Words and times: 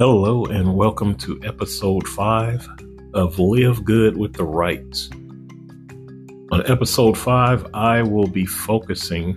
Hello, 0.00 0.44
and 0.44 0.76
welcome 0.76 1.16
to 1.16 1.40
episode 1.42 2.06
five 2.06 2.64
of 3.14 3.40
Live 3.40 3.84
Good 3.84 4.16
with 4.16 4.32
the 4.32 4.44
Wrights. 4.44 5.10
On 6.52 6.64
episode 6.66 7.18
five, 7.18 7.66
I 7.74 8.02
will 8.02 8.28
be 8.28 8.46
focusing 8.46 9.36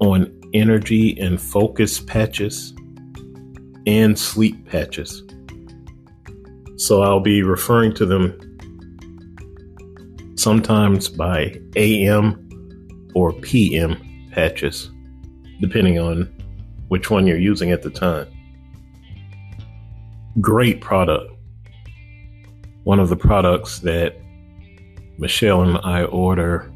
on 0.00 0.38
energy 0.52 1.18
and 1.18 1.40
focus 1.40 1.98
patches 1.98 2.74
and 3.86 4.18
sleep 4.18 4.68
patches. 4.68 5.22
So 6.76 7.00
I'll 7.00 7.20
be 7.20 7.42
referring 7.42 7.94
to 7.94 8.04
them 8.04 8.38
sometimes 10.36 11.08
by 11.08 11.58
AM 11.74 13.10
or 13.14 13.32
PM 13.32 13.96
patches, 14.30 14.90
depending 15.62 15.98
on 15.98 16.30
which 16.88 17.10
one 17.10 17.26
you're 17.26 17.38
using 17.38 17.70
at 17.70 17.82
the 17.82 17.90
time. 17.90 18.26
Great 20.40 20.80
product. 20.80 21.32
One 22.84 22.98
of 23.00 23.08
the 23.08 23.16
products 23.16 23.80
that 23.80 24.16
Michelle 25.18 25.62
and 25.62 25.78
I 25.84 26.04
order 26.04 26.72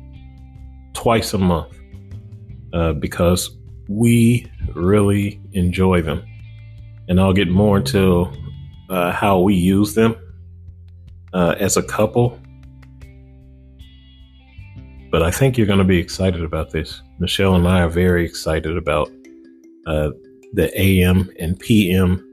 twice 0.94 1.32
a 1.32 1.38
month 1.38 1.78
uh, 2.72 2.92
because 2.92 3.50
we 3.88 4.50
really 4.74 5.40
enjoy 5.52 6.02
them. 6.02 6.22
And 7.08 7.20
I'll 7.20 7.32
get 7.32 7.48
more 7.48 7.78
into 7.78 8.30
uh, 8.88 9.12
how 9.12 9.40
we 9.40 9.54
use 9.54 9.94
them 9.94 10.16
uh, 11.32 11.54
as 11.58 11.76
a 11.76 11.82
couple. 11.82 12.38
But 15.10 15.22
I 15.22 15.30
think 15.30 15.58
you're 15.58 15.66
going 15.66 15.78
to 15.78 15.84
be 15.84 15.98
excited 15.98 16.42
about 16.42 16.70
this. 16.70 17.02
Michelle 17.18 17.54
and 17.54 17.68
I 17.68 17.82
are 17.82 17.88
very 17.88 18.24
excited 18.24 18.76
about 18.76 19.10
uh, 19.86 20.11
the 20.52 20.70
AM 20.78 21.30
and 21.38 21.58
PM 21.58 22.28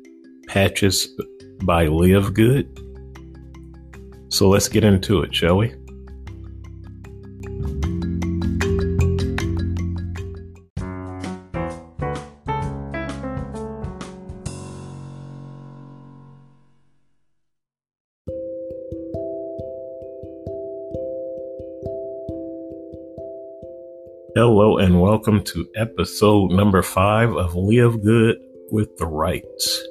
patches 0.48 1.08
by 1.64 1.88
Live 1.88 2.34
Good. 2.34 2.68
So 4.30 4.50
let's 4.50 4.68
get 4.68 4.84
into 4.84 5.22
it, 5.22 5.34
shall 5.34 5.58
we? 5.58 5.74
Welcome 25.30 25.46
to 25.46 25.70
episode 25.76 26.50
number 26.50 26.82
five 26.82 27.30
of 27.36 27.54
Live 27.54 28.02
Good 28.02 28.38
with 28.72 28.98
the 28.98 29.06
Wrights. 29.06 29.88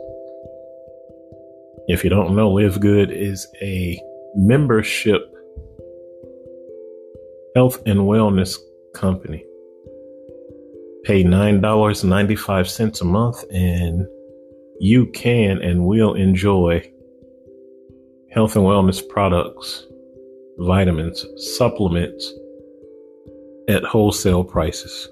If 1.86 2.02
you 2.02 2.10
don't 2.10 2.34
know, 2.34 2.50
Live 2.50 2.80
Good 2.80 3.12
is 3.12 3.46
a 3.62 4.02
membership 4.34 5.32
health 7.54 7.80
and 7.86 8.00
wellness 8.00 8.58
company. 8.94 9.44
Pay 11.04 11.22
$9.95 11.22 13.00
a 13.00 13.04
month 13.04 13.44
and 13.52 14.08
you 14.80 15.06
can 15.06 15.62
and 15.62 15.86
will 15.86 16.14
enjoy 16.14 16.80
health 18.32 18.56
and 18.56 18.64
wellness 18.64 19.08
products, 19.08 19.86
vitamins, 20.58 21.24
supplements, 21.36 22.28
at 23.68 23.84
wholesale 23.84 24.42
prices. 24.42 25.08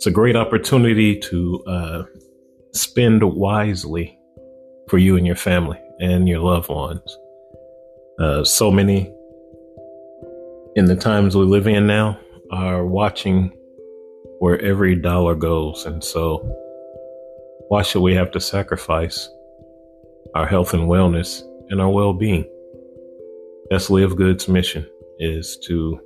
It's 0.00 0.06
a 0.06 0.10
great 0.10 0.34
opportunity 0.34 1.18
to 1.18 1.62
uh, 1.66 2.02
spend 2.72 3.22
wisely 3.22 4.18
for 4.88 4.96
you 4.96 5.18
and 5.18 5.26
your 5.26 5.36
family 5.36 5.78
and 5.98 6.26
your 6.26 6.38
loved 6.38 6.70
ones. 6.70 7.18
Uh, 8.18 8.42
so 8.42 8.70
many 8.70 9.12
in 10.74 10.86
the 10.86 10.96
times 10.96 11.36
we 11.36 11.44
live 11.44 11.66
in 11.66 11.86
now 11.86 12.18
are 12.50 12.86
watching 12.86 13.52
where 14.38 14.58
every 14.62 14.94
dollar 14.94 15.34
goes. 15.34 15.84
And 15.84 16.02
so, 16.02 16.38
why 17.68 17.82
should 17.82 18.00
we 18.00 18.14
have 18.14 18.30
to 18.30 18.40
sacrifice 18.40 19.28
our 20.34 20.46
health 20.46 20.72
and 20.72 20.84
wellness 20.84 21.42
and 21.68 21.78
our 21.78 21.90
well 21.90 22.14
being? 22.14 22.50
That's 23.68 23.90
Live 23.90 24.16
Good's 24.16 24.48
mission 24.48 24.88
is 25.18 25.58
to 25.66 26.00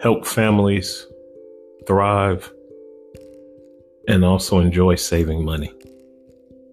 help 0.00 0.24
families 0.24 1.08
thrive 1.84 2.52
and 4.08 4.24
also 4.24 4.58
enjoy 4.58 4.96
saving 4.96 5.44
money 5.44 5.72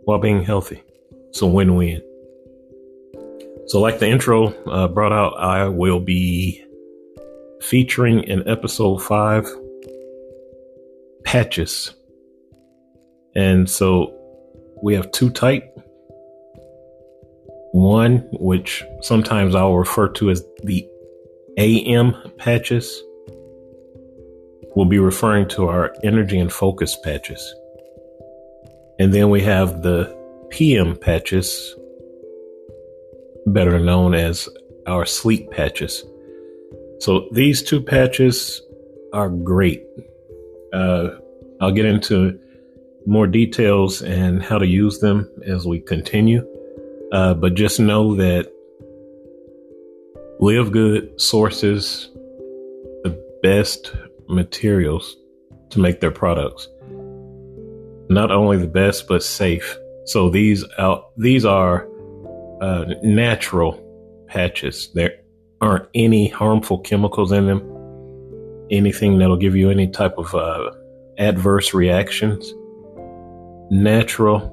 while 0.05 0.19
being 0.19 0.43
healthy. 0.43 0.81
It's 1.29 1.41
a 1.41 1.45
win 1.45 1.75
win. 1.75 2.01
So, 3.67 3.81
like 3.81 3.99
the 3.99 4.07
intro 4.07 4.47
uh, 4.65 4.87
brought 4.87 5.11
out, 5.11 5.37
I 5.37 5.67
will 5.67 5.99
be 5.99 6.63
featuring 7.61 8.23
in 8.23 8.47
episode 8.47 9.03
five 9.03 9.45
patches. 11.23 11.93
And 13.35 13.69
so 13.69 14.15
we 14.81 14.93
have 14.93 15.11
two 15.11 15.29
type. 15.29 15.71
One, 17.73 18.19
which 18.31 18.85
sometimes 19.01 19.53
I'll 19.53 19.75
refer 19.75 20.07
to 20.09 20.29
as 20.29 20.45
the 20.63 20.87
AM 21.57 22.15
patches, 22.37 23.03
we'll 24.75 24.85
be 24.85 24.99
referring 24.99 25.47
to 25.49 25.67
our 25.67 25.93
energy 26.03 26.37
and 26.37 26.51
focus 26.51 26.97
patches. 27.03 27.55
And 28.99 29.13
then 29.13 29.29
we 29.29 29.41
have 29.41 29.81
the 29.81 30.15
PM 30.49 30.95
patches, 30.95 31.75
better 33.47 33.79
known 33.79 34.13
as 34.13 34.47
our 34.87 35.05
sleep 35.05 35.49
patches. 35.51 36.03
So 36.99 37.27
these 37.31 37.61
two 37.63 37.81
patches 37.81 38.61
are 39.13 39.29
great. 39.29 39.83
Uh, 40.73 41.09
I'll 41.61 41.71
get 41.71 41.85
into 41.85 42.39
more 43.05 43.27
details 43.27 44.01
and 44.01 44.41
how 44.41 44.57
to 44.57 44.65
use 44.65 44.99
them 44.99 45.29
as 45.45 45.65
we 45.65 45.79
continue. 45.79 46.45
Uh, 47.11 47.33
but 47.33 47.53
just 47.53 47.79
know 47.79 48.15
that 48.15 48.51
Live 50.39 50.71
Good 50.71 51.19
sources 51.21 52.09
the 53.03 53.17
best 53.41 53.93
materials 54.27 55.15
to 55.69 55.79
make 55.79 55.99
their 55.99 56.11
products. 56.11 56.67
Not 58.09 58.31
only 58.31 58.57
the 58.57 58.67
best, 58.67 59.07
but 59.07 59.23
safe. 59.23 59.77
So 60.05 60.29
these 60.29 60.63
out 60.77 61.11
these 61.17 61.45
are 61.45 61.87
uh, 62.61 62.85
natural 63.03 63.81
patches. 64.27 64.89
There 64.93 65.17
aren't 65.61 65.87
any 65.95 66.27
harmful 66.27 66.79
chemicals 66.79 67.31
in 67.31 67.47
them. 67.47 68.67
Anything 68.71 69.17
that'll 69.17 69.37
give 69.37 69.55
you 69.55 69.69
any 69.69 69.87
type 69.87 70.17
of 70.17 70.33
uh, 70.35 70.71
adverse 71.17 71.73
reactions. 71.73 72.53
Natural, 73.71 74.51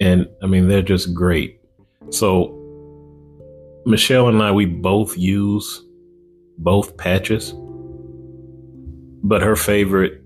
and 0.00 0.28
I 0.42 0.46
mean 0.46 0.68
they're 0.68 0.82
just 0.82 1.12
great. 1.12 1.60
So 2.10 2.60
Michelle 3.86 4.28
and 4.28 4.40
I, 4.40 4.52
we 4.52 4.66
both 4.66 5.18
use 5.18 5.82
both 6.58 6.96
patches 6.96 7.54
but 9.24 9.42
her 9.42 9.56
favorite 9.56 10.22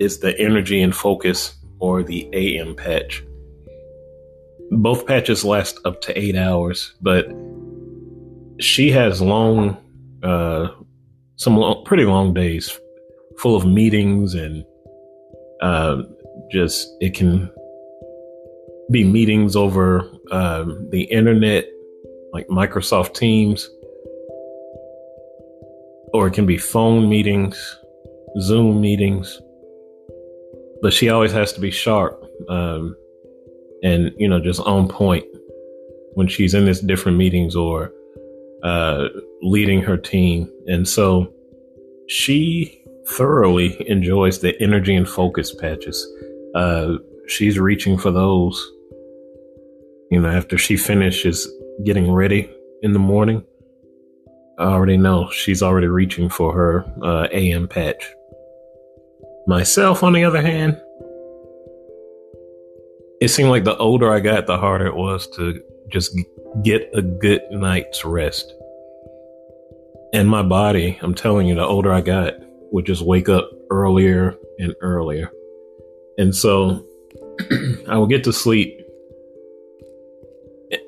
is 0.00 0.18
the 0.18 0.38
energy 0.38 0.82
and 0.82 0.94
focus 0.94 1.54
or 1.78 2.02
the 2.02 2.28
AM 2.32 2.74
patch. 2.74 3.22
Both 4.72 5.06
patches 5.06 5.44
last 5.44 5.78
up 5.84 6.00
to 6.02 6.18
eight 6.18 6.34
hours, 6.34 6.94
but 7.00 7.26
she 8.58 8.90
has 8.90 9.22
long, 9.22 9.76
uh, 10.24 10.68
some 11.36 11.56
long, 11.56 11.84
pretty 11.84 12.04
long 12.04 12.34
days 12.34 12.78
full 13.38 13.56
of 13.56 13.64
meetings 13.64 14.34
and 14.34 14.64
uh, 15.60 16.02
just 16.50 16.88
it 17.00 17.14
can 17.14 17.50
be 18.90 19.04
meetings 19.04 19.54
over 19.54 20.10
uh, 20.32 20.64
the 20.90 21.02
internet, 21.04 21.66
like 22.32 22.48
Microsoft 22.48 23.14
Teams, 23.14 23.70
or 26.12 26.26
it 26.26 26.32
can 26.32 26.46
be 26.46 26.58
phone 26.58 27.08
meetings 27.08 27.78
Zoom 28.40 28.80
meetings, 28.80 29.40
but 30.82 30.92
she 30.92 31.08
always 31.08 31.32
has 31.32 31.52
to 31.52 31.60
be 31.60 31.70
sharp 31.70 32.24
um, 32.48 32.96
and 33.82 34.12
you 34.16 34.28
know 34.28 34.40
just 34.40 34.60
on 34.60 34.88
point 34.88 35.24
when 36.14 36.28
she's 36.28 36.54
in 36.54 36.64
these 36.64 36.80
different 36.80 37.18
meetings 37.18 37.54
or 37.56 37.92
uh, 38.62 39.08
leading 39.42 39.82
her 39.82 39.96
team, 39.96 40.50
and 40.66 40.88
so 40.88 41.32
she 42.08 42.82
thoroughly 43.06 43.88
enjoys 43.88 44.40
the 44.40 44.60
energy 44.60 44.94
and 44.94 45.08
focus 45.08 45.54
patches. 45.54 46.06
Uh, 46.54 46.94
she's 47.26 47.58
reaching 47.58 47.98
for 47.98 48.10
those. 48.10 48.72
You 50.10 50.20
know, 50.20 50.28
after 50.28 50.56
she 50.56 50.76
finishes 50.76 51.48
getting 51.84 52.12
ready 52.12 52.48
in 52.82 52.92
the 52.92 52.98
morning, 52.98 53.42
I 54.58 54.64
already 54.64 54.96
know 54.96 55.28
she's 55.30 55.62
already 55.62 55.88
reaching 55.88 56.28
for 56.28 56.52
her 56.54 56.84
uh, 57.02 57.28
AM 57.32 57.66
patch. 57.66 58.08
Myself, 59.46 60.02
on 60.02 60.14
the 60.14 60.24
other 60.24 60.40
hand, 60.40 60.80
it 63.20 63.28
seemed 63.28 63.50
like 63.50 63.64
the 63.64 63.76
older 63.76 64.12
I 64.12 64.20
got, 64.20 64.46
the 64.46 64.58
harder 64.58 64.86
it 64.86 64.96
was 64.96 65.26
to 65.36 65.62
just 65.88 66.18
get 66.62 66.90
a 66.94 67.02
good 67.02 67.42
night's 67.50 68.04
rest. 68.04 68.52
And 70.12 70.28
my 70.28 70.42
body, 70.42 70.98
I'm 71.02 71.14
telling 71.14 71.46
you, 71.46 71.54
the 71.54 71.64
older 71.64 71.92
I 71.92 72.00
got, 72.00 72.34
would 72.72 72.86
just 72.86 73.02
wake 73.02 73.28
up 73.28 73.50
earlier 73.70 74.34
and 74.58 74.74
earlier. 74.80 75.30
And 76.18 76.34
so 76.34 76.84
I 77.88 77.98
would 77.98 78.10
get 78.10 78.24
to 78.24 78.32
sleep. 78.32 78.80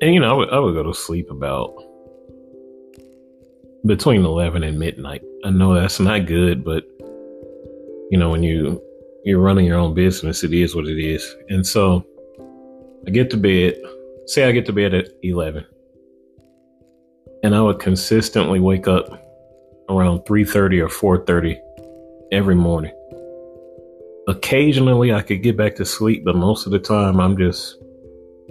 And, 0.01 0.13
you 0.13 0.19
know, 0.19 0.29
I 0.29 0.33
would, 0.33 0.49
I 0.49 0.59
would 0.59 0.73
go 0.73 0.83
to 0.83 0.93
sleep 0.93 1.29
about 1.29 1.75
between 3.85 4.25
11 4.25 4.63
and 4.63 4.79
midnight. 4.79 5.21
I 5.43 5.49
know 5.49 5.73
that's 5.73 5.99
not 5.99 6.25
good, 6.25 6.63
but 6.63 6.85
you 8.09 8.17
know, 8.17 8.29
when 8.29 8.43
you 8.43 8.81
you're 9.23 9.41
running 9.41 9.65
your 9.65 9.77
own 9.77 9.93
business, 9.93 10.43
it 10.43 10.53
is 10.53 10.73
what 10.73 10.87
it 10.87 10.97
is. 10.97 11.35
And 11.49 11.67
so 11.67 12.05
I 13.05 13.11
get 13.11 13.29
to 13.31 13.37
bed, 13.37 13.75
say 14.25 14.45
I 14.45 14.53
get 14.53 14.65
to 14.67 14.73
bed 14.73 14.93
at 14.93 15.09
11. 15.21 15.65
And 17.43 17.53
I 17.53 17.61
would 17.61 17.79
consistently 17.79 18.59
wake 18.59 18.87
up 18.87 19.09
around 19.89 20.25
3:30 20.25 20.79
or 20.79 20.87
4:30 20.87 21.59
every 22.31 22.55
morning. 22.55 22.93
Occasionally 24.27 25.13
I 25.13 25.21
could 25.21 25.43
get 25.43 25.57
back 25.57 25.75
to 25.75 25.85
sleep, 25.85 26.23
but 26.23 26.35
most 26.35 26.65
of 26.65 26.71
the 26.71 26.79
time 26.79 27.19
I'm 27.19 27.37
just 27.37 27.77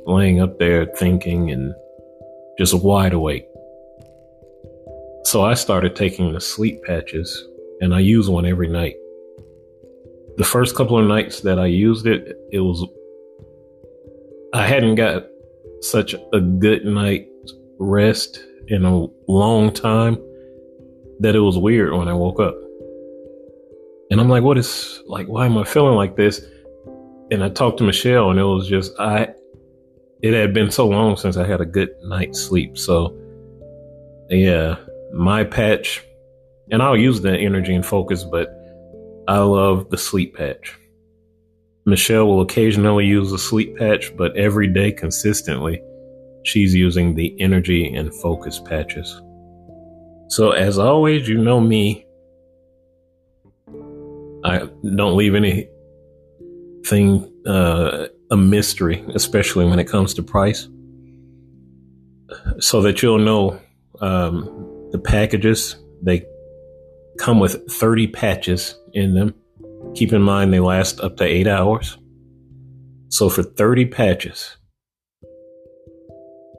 laying 0.06 0.40
up 0.40 0.58
there 0.58 0.86
thinking 0.86 1.50
and 1.50 1.74
just 2.58 2.74
wide 2.74 3.12
awake. 3.12 3.46
So 5.24 5.42
I 5.42 5.54
started 5.54 5.96
taking 5.96 6.32
the 6.32 6.40
sleep 6.40 6.82
patches 6.84 7.46
and 7.80 7.94
I 7.94 8.00
use 8.00 8.28
one 8.28 8.46
every 8.46 8.68
night. 8.68 8.96
The 10.36 10.44
first 10.44 10.76
couple 10.76 10.98
of 10.98 11.06
nights 11.06 11.40
that 11.40 11.58
I 11.58 11.66
used 11.66 12.06
it, 12.06 12.36
it 12.52 12.60
was, 12.60 12.84
I 14.52 14.66
hadn't 14.66 14.96
got 14.96 15.24
such 15.80 16.14
a 16.32 16.40
good 16.40 16.84
night 16.84 17.28
rest 17.78 18.44
in 18.68 18.84
a 18.84 19.06
long 19.28 19.72
time 19.72 20.16
that 21.20 21.34
it 21.34 21.40
was 21.40 21.56
weird 21.56 21.92
when 21.92 22.08
I 22.08 22.12
woke 22.12 22.40
up. 22.40 22.54
And 24.10 24.20
I'm 24.20 24.28
like, 24.28 24.42
what 24.42 24.58
is, 24.58 25.02
like, 25.06 25.26
why 25.26 25.46
am 25.46 25.56
I 25.58 25.64
feeling 25.64 25.94
like 25.94 26.16
this? 26.16 26.44
And 27.30 27.42
I 27.42 27.48
talked 27.48 27.78
to 27.78 27.84
Michelle 27.84 28.30
and 28.30 28.38
it 28.38 28.44
was 28.44 28.68
just, 28.68 28.92
I, 29.00 29.28
it 30.22 30.34
had 30.34 30.54
been 30.54 30.70
so 30.70 30.86
long 30.86 31.16
since 31.16 31.36
I 31.36 31.46
had 31.46 31.60
a 31.60 31.66
good 31.66 31.90
night's 32.02 32.40
sleep. 32.40 32.78
So, 32.78 33.16
yeah, 34.28 34.76
my 35.12 35.44
patch, 35.44 36.04
and 36.70 36.82
I'll 36.82 36.96
use 36.96 37.20
the 37.20 37.36
energy 37.36 37.74
and 37.74 37.84
focus, 37.84 38.24
but 38.24 38.55
I 39.28 39.38
love 39.38 39.90
the 39.90 39.98
sleep 39.98 40.36
patch. 40.36 40.78
Michelle 41.84 42.26
will 42.26 42.40
occasionally 42.40 43.06
use 43.06 43.32
a 43.32 43.38
sleep 43.38 43.76
patch, 43.76 44.16
but 44.16 44.36
every 44.36 44.66
day 44.66 44.92
consistently, 44.92 45.82
she's 46.44 46.74
using 46.74 47.14
the 47.14 47.40
energy 47.40 47.92
and 47.94 48.14
focus 48.14 48.60
patches. 48.60 49.20
So, 50.28 50.50
as 50.50 50.78
always, 50.78 51.28
you 51.28 51.38
know 51.38 51.60
me. 51.60 52.04
I 54.44 54.68
don't 54.96 55.16
leave 55.16 55.34
anything 55.34 55.70
uh, 57.46 58.06
a 58.30 58.36
mystery, 58.36 59.04
especially 59.14 59.64
when 59.66 59.78
it 59.78 59.88
comes 59.88 60.14
to 60.14 60.22
price, 60.22 60.68
so 62.58 62.82
that 62.82 63.02
you'll 63.02 63.18
know 63.18 63.60
um, 64.00 64.88
the 64.92 64.98
packages, 64.98 65.76
they 66.02 66.24
come 67.18 67.40
with 67.40 67.70
30 67.70 68.08
patches 68.08 68.78
in 68.92 69.14
them. 69.14 69.34
Keep 69.94 70.12
in 70.12 70.22
mind 70.22 70.52
they 70.52 70.60
last 70.60 71.00
up 71.00 71.16
to 71.16 71.24
eight 71.24 71.46
hours. 71.46 71.96
So 73.08 73.28
for 73.28 73.42
30 73.42 73.86
patches, 73.86 74.56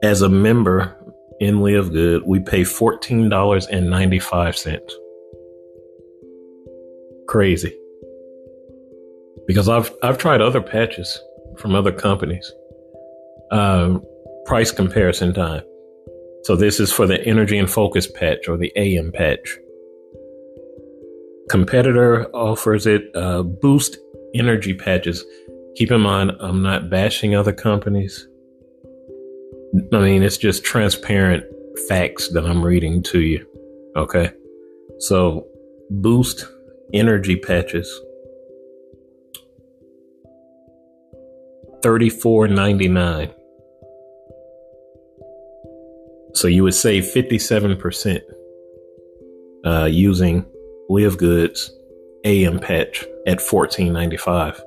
as 0.02 0.22
a 0.22 0.28
member 0.28 0.96
in 1.40 1.60
Live 1.60 1.92
Good, 1.92 2.22
we 2.26 2.40
pay 2.40 2.62
$14.95. 2.62 4.80
Crazy. 7.28 7.76
Because 9.46 9.68
I've 9.68 9.92
I've 10.02 10.18
tried 10.18 10.40
other 10.40 10.60
patches 10.60 11.20
from 11.58 11.74
other 11.74 11.92
companies. 11.92 12.52
Uh, 13.50 13.98
price 14.44 14.70
comparison 14.70 15.34
time. 15.34 15.62
So 16.44 16.54
this 16.56 16.80
is 16.80 16.92
for 16.92 17.06
the 17.06 17.24
energy 17.26 17.58
and 17.58 17.70
focus 17.70 18.10
patch 18.10 18.48
or 18.48 18.56
the 18.56 18.72
AM 18.76 19.12
patch. 19.12 19.58
Competitor 21.48 22.28
offers 22.34 22.86
it 22.86 23.10
uh, 23.14 23.42
boost 23.42 23.96
energy 24.34 24.74
patches. 24.74 25.24
Keep 25.76 25.92
in 25.92 26.00
mind, 26.00 26.32
I'm 26.40 26.62
not 26.62 26.90
bashing 26.90 27.34
other 27.34 27.52
companies. 27.52 28.26
I 29.92 29.98
mean, 29.98 30.22
it's 30.22 30.36
just 30.36 30.64
transparent 30.64 31.44
facts 31.88 32.32
that 32.32 32.44
I'm 32.44 32.64
reading 32.64 33.02
to 33.04 33.20
you. 33.20 33.46
Okay. 33.96 34.30
So 34.98 35.46
boost 35.90 36.46
energy 36.92 37.36
patches. 37.36 37.88
Thirty-four 41.82 42.48
ninety-nine. 42.48 43.30
So 46.34 46.46
you 46.46 46.62
would 46.62 46.74
save 46.74 47.04
57% 47.04 48.20
uh, 49.64 49.84
using 49.86 50.46
Live 50.88 51.18
Goods 51.18 51.70
AM 52.24 52.58
patch 52.58 53.04
at 53.26 53.38
14.95. 53.38 54.60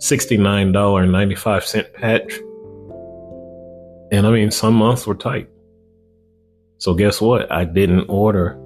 $69.95 0.00 1.92
patch 1.92 2.40
and 4.12 4.26
I 4.26 4.30
mean, 4.30 4.50
some 4.50 4.74
months 4.74 5.06
were 5.06 5.14
tight. 5.14 5.48
So 6.76 6.92
guess 6.92 7.18
what? 7.18 7.50
I 7.50 7.64
didn't 7.64 8.10
order 8.10 8.61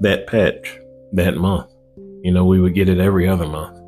that 0.00 0.26
patch 0.26 0.78
that 1.12 1.36
month. 1.36 1.70
You 2.22 2.32
know, 2.32 2.44
we 2.44 2.60
would 2.60 2.74
get 2.74 2.88
it 2.88 2.98
every 2.98 3.28
other 3.28 3.46
month. 3.46 3.78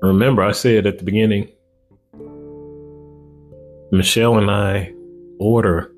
Remember, 0.00 0.42
I 0.42 0.52
said 0.52 0.86
at 0.86 0.98
the 0.98 1.04
beginning, 1.04 1.50
Michelle 3.90 4.38
and 4.38 4.50
I 4.50 4.92
order 5.40 5.92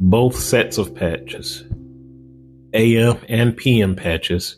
both 0.00 0.36
sets 0.36 0.78
of 0.78 0.94
patches, 0.94 1.64
AM 2.72 3.18
and 3.28 3.56
PM 3.56 3.94
patches. 3.94 4.56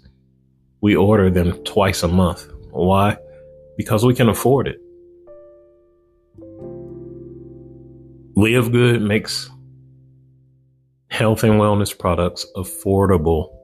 We 0.80 0.94
order 0.96 1.30
them 1.30 1.52
twice 1.64 2.02
a 2.02 2.08
month. 2.08 2.46
Why? 2.70 3.16
Because 3.76 4.04
we 4.04 4.14
can 4.14 4.28
afford 4.28 4.68
it. 4.68 4.80
Live 8.36 8.70
Good 8.70 9.02
makes 9.02 9.50
health 11.20 11.44
and 11.44 11.60
wellness 11.60 11.96
products 11.96 12.46
affordable 12.56 13.54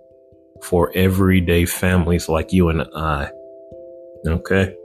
for 0.62 0.92
everyday 0.94 1.64
families 1.64 2.28
like 2.28 2.52
you 2.52 2.68
and 2.68 2.82
I. 2.94 3.30
Okay. 4.26 4.76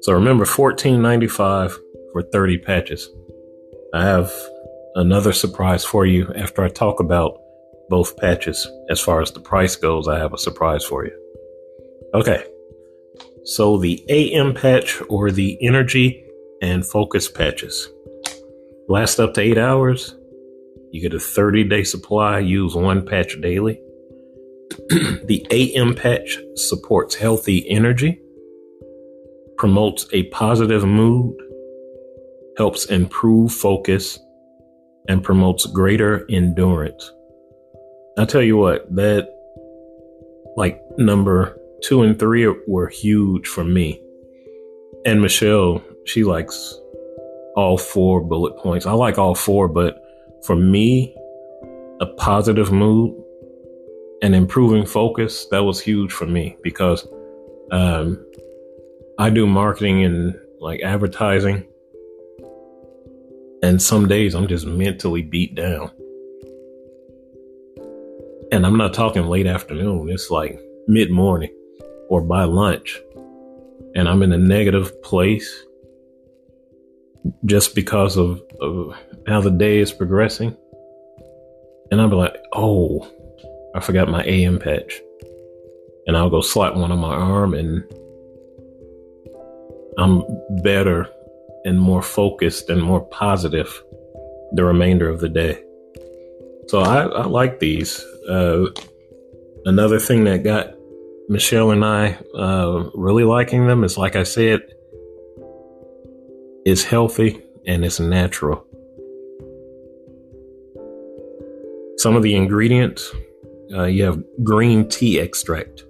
So 0.00 0.14
remember, 0.14 0.46
fourteen 0.46 1.02
ninety 1.02 1.28
five 1.28 1.78
for 2.12 2.22
thirty 2.22 2.56
patches. 2.56 3.10
I 3.92 4.04
have 4.04 4.32
another 4.94 5.34
surprise 5.34 5.84
for 5.84 6.06
you 6.06 6.32
after 6.34 6.64
I 6.64 6.70
talk 6.70 6.98
about 6.98 7.38
both 7.90 8.16
patches. 8.16 8.66
As 8.88 8.98
far 8.98 9.20
as 9.20 9.30
the 9.30 9.40
price 9.40 9.76
goes, 9.76 10.08
I 10.08 10.18
have 10.18 10.32
a 10.32 10.38
surprise 10.38 10.82
for 10.82 11.04
you. 11.04 11.14
Okay. 12.14 12.42
So 13.44 13.76
the 13.76 14.02
AM 14.08 14.54
patch 14.54 15.02
or 15.10 15.30
the 15.30 15.58
energy 15.60 16.24
and 16.62 16.86
focus 16.86 17.28
patches 17.28 17.90
last 18.88 19.20
up 19.20 19.34
to 19.34 19.42
eight 19.42 19.58
hours. 19.58 20.14
You 20.92 21.00
get 21.00 21.14
a 21.14 21.20
30 21.20 21.64
day 21.64 21.84
supply, 21.84 22.38
use 22.38 22.74
one 22.74 23.04
patch 23.06 23.40
daily. 23.40 23.80
the 24.88 25.46
AM 25.50 25.94
patch 25.94 26.38
supports 26.54 27.14
healthy 27.14 27.68
energy, 27.68 28.20
promotes 29.56 30.06
a 30.12 30.24
positive 30.24 30.84
mood, 30.84 31.36
helps 32.56 32.86
improve 32.86 33.52
focus, 33.52 34.18
and 35.08 35.22
promotes 35.22 35.66
greater 35.66 36.26
endurance. 36.30 37.12
I 38.18 38.24
tell 38.24 38.42
you 38.42 38.56
what, 38.56 38.92
that 38.96 39.28
like 40.56 40.80
number 40.96 41.58
two 41.82 42.02
and 42.02 42.18
three 42.18 42.46
were 42.66 42.88
huge 42.88 43.46
for 43.46 43.62
me. 43.62 44.00
And 45.04 45.20
Michelle, 45.20 45.82
she 46.06 46.24
likes 46.24 46.74
all 47.54 47.78
four 47.78 48.20
bullet 48.20 48.56
points. 48.58 48.86
I 48.86 48.92
like 48.92 49.18
all 49.18 49.34
four, 49.34 49.68
but 49.68 50.02
for 50.44 50.56
me, 50.56 51.14
a 52.00 52.06
positive 52.06 52.72
mood 52.72 53.14
and 54.22 54.34
improving 54.34 54.86
focus, 54.86 55.46
that 55.50 55.64
was 55.64 55.80
huge 55.80 56.12
for 56.12 56.26
me 56.26 56.56
because 56.62 57.06
um, 57.70 58.24
I 59.18 59.30
do 59.30 59.46
marketing 59.46 60.04
and 60.04 60.38
like 60.60 60.80
advertising. 60.82 61.66
And 63.62 63.80
some 63.80 64.06
days 64.06 64.34
I'm 64.34 64.46
just 64.46 64.66
mentally 64.66 65.22
beat 65.22 65.54
down. 65.54 65.90
And 68.52 68.64
I'm 68.64 68.76
not 68.76 68.94
talking 68.94 69.26
late 69.26 69.46
afternoon, 69.46 70.08
it's 70.10 70.30
like 70.30 70.60
mid 70.86 71.10
morning 71.10 71.52
or 72.08 72.20
by 72.20 72.44
lunch. 72.44 73.00
And 73.94 74.08
I'm 74.08 74.22
in 74.22 74.32
a 74.32 74.38
negative 74.38 75.02
place 75.02 75.64
just 77.44 77.74
because 77.74 78.16
of, 78.16 78.42
of 78.60 78.94
how 79.26 79.40
the 79.40 79.50
day 79.50 79.78
is 79.78 79.92
progressing. 79.92 80.56
And 81.90 82.00
I'll 82.00 82.08
be 82.08 82.16
like, 82.16 82.36
oh, 82.52 83.08
I 83.74 83.80
forgot 83.80 84.08
my 84.08 84.24
AM 84.24 84.58
patch. 84.58 85.00
And 86.06 86.16
I'll 86.16 86.30
go 86.30 86.40
slap 86.40 86.74
one 86.74 86.92
on 86.92 86.98
my 86.98 87.14
arm 87.14 87.54
and 87.54 87.84
I'm 89.98 90.22
better 90.62 91.08
and 91.64 91.80
more 91.80 92.02
focused 92.02 92.70
and 92.70 92.82
more 92.82 93.00
positive 93.00 93.82
the 94.52 94.64
remainder 94.64 95.08
of 95.08 95.20
the 95.20 95.28
day. 95.28 95.62
So 96.68 96.80
I, 96.80 97.02
I 97.02 97.26
like 97.26 97.58
these. 97.58 98.04
Uh, 98.28 98.66
another 99.64 99.98
thing 99.98 100.24
that 100.24 100.44
got 100.44 100.74
Michelle 101.28 101.72
and 101.72 101.84
I 101.84 102.18
uh, 102.36 102.90
really 102.94 103.24
liking 103.24 103.66
them 103.66 103.84
is, 103.84 103.98
like 103.98 104.16
I 104.16 104.22
said, 104.22 104.60
it's 106.64 106.84
healthy 106.84 107.42
and 107.66 107.84
it's 107.84 108.00
natural. 108.00 108.65
Some 111.96 112.14
of 112.16 112.22
the 112.22 112.34
ingredients 112.34 113.12
uh, 113.72 113.84
you 113.84 114.04
have 114.04 114.22
green 114.44 114.88
tea 114.88 115.18
extract, 115.18 115.84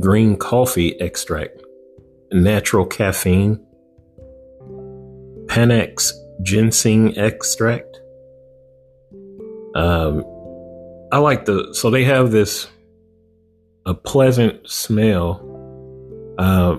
green 0.00 0.36
coffee 0.36 1.00
extract, 1.00 1.62
natural 2.32 2.86
caffeine, 2.86 3.64
Panax 5.46 6.12
ginseng 6.42 7.16
extract. 7.18 8.00
Um, 9.74 10.24
I 11.12 11.18
like 11.18 11.44
the 11.44 11.74
so 11.74 11.90
they 11.90 12.04
have 12.04 12.30
this 12.30 12.68
a 13.86 13.94
pleasant 13.94 14.68
smell. 14.68 15.48
Uh, 16.38 16.78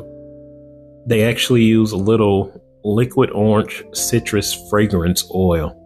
they 1.05 1.23
actually 1.23 1.63
use 1.63 1.91
a 1.91 1.97
little 1.97 2.59
liquid 2.83 3.29
orange 3.31 3.83
citrus 3.93 4.53
fragrance 4.69 5.29
oil. 5.33 5.79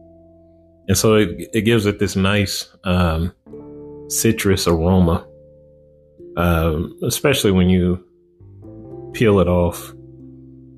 And 0.87 0.97
so 0.97 1.15
it, 1.15 1.49
it 1.53 1.61
gives 1.61 1.85
it 1.85 1.99
this 1.99 2.15
nice 2.15 2.69
um, 2.83 3.33
citrus 4.09 4.67
aroma, 4.67 5.27
um, 6.37 6.97
especially 7.03 7.51
when 7.51 7.69
you 7.69 8.03
peel 9.13 9.39
it 9.39 9.47
off. 9.47 9.93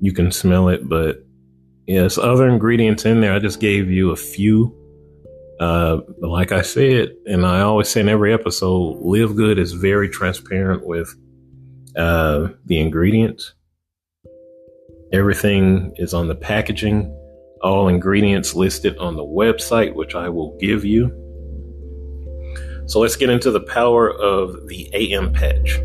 You 0.00 0.12
can 0.12 0.32
smell 0.32 0.68
it, 0.68 0.88
but 0.88 1.24
yes, 1.86 2.18
other 2.18 2.48
ingredients 2.48 3.04
in 3.04 3.20
there. 3.20 3.34
I 3.34 3.38
just 3.38 3.60
gave 3.60 3.90
you 3.90 4.10
a 4.10 4.16
few. 4.16 4.76
Uh, 5.60 6.00
like 6.20 6.52
I 6.52 6.62
said, 6.62 7.10
and 7.26 7.44
I 7.44 7.60
always 7.60 7.90
say 7.90 8.00
in 8.00 8.08
every 8.08 8.32
episode, 8.32 8.96
Live 9.02 9.36
Good 9.36 9.58
is 9.58 9.72
very 9.72 10.08
transparent 10.08 10.86
with 10.86 11.14
uh, 11.96 12.48
the 12.64 12.80
ingredients. 12.80 13.52
Everything 15.12 15.92
is 15.96 16.14
on 16.14 16.28
the 16.28 16.34
packaging, 16.34 17.14
all 17.62 17.88
ingredients 17.88 18.54
listed 18.54 18.96
on 18.98 19.16
the 19.16 19.24
website, 19.24 19.94
which 19.94 20.14
I 20.14 20.28
will 20.28 20.56
give 20.58 20.84
you. 20.84 21.08
So 22.86 23.00
let's 23.00 23.16
get 23.16 23.30
into 23.30 23.50
the 23.50 23.60
power 23.60 24.10
of 24.10 24.66
the 24.66 24.90
AM 24.92 25.32
patch. 25.32 25.78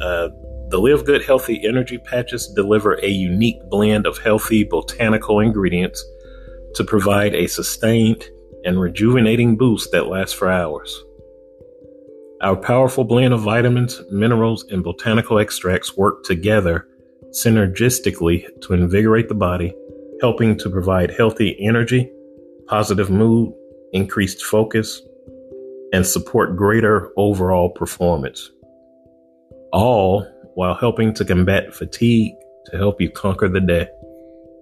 Uh, 0.00 0.28
the 0.70 0.78
Live 0.78 1.04
Good 1.04 1.24
Healthy 1.24 1.66
Energy 1.66 1.98
patches 1.98 2.46
deliver 2.54 2.94
a 3.02 3.08
unique 3.08 3.58
blend 3.68 4.06
of 4.06 4.18
healthy 4.18 4.64
botanical 4.64 5.40
ingredients 5.40 6.04
to 6.74 6.84
provide 6.84 7.34
a 7.34 7.46
sustained 7.46 8.28
and 8.64 8.80
rejuvenating 8.80 9.56
boost 9.56 9.92
that 9.92 10.08
lasts 10.08 10.34
for 10.34 10.50
hours. 10.50 11.04
Our 12.40 12.54
powerful 12.54 13.04
blend 13.04 13.34
of 13.34 13.40
vitamins, 13.40 14.00
minerals, 14.10 14.64
and 14.70 14.84
botanical 14.84 15.38
extracts 15.38 15.96
work 15.96 16.22
together 16.22 16.86
synergistically 17.30 18.46
to 18.62 18.74
invigorate 18.74 19.28
the 19.28 19.34
body, 19.34 19.74
helping 20.20 20.56
to 20.58 20.70
provide 20.70 21.10
healthy 21.10 21.56
energy, 21.60 22.10
positive 22.66 23.10
mood, 23.10 23.52
increased 23.92 24.44
focus, 24.44 25.02
and 25.92 26.06
support 26.06 26.56
greater 26.56 27.12
overall 27.16 27.70
performance. 27.70 28.50
All 29.72 30.26
while 30.54 30.74
helping 30.74 31.14
to 31.14 31.24
combat 31.24 31.74
fatigue 31.74 32.34
to 32.66 32.76
help 32.76 33.00
you 33.00 33.10
conquer 33.10 33.48
the 33.48 33.60
day. 33.60 33.88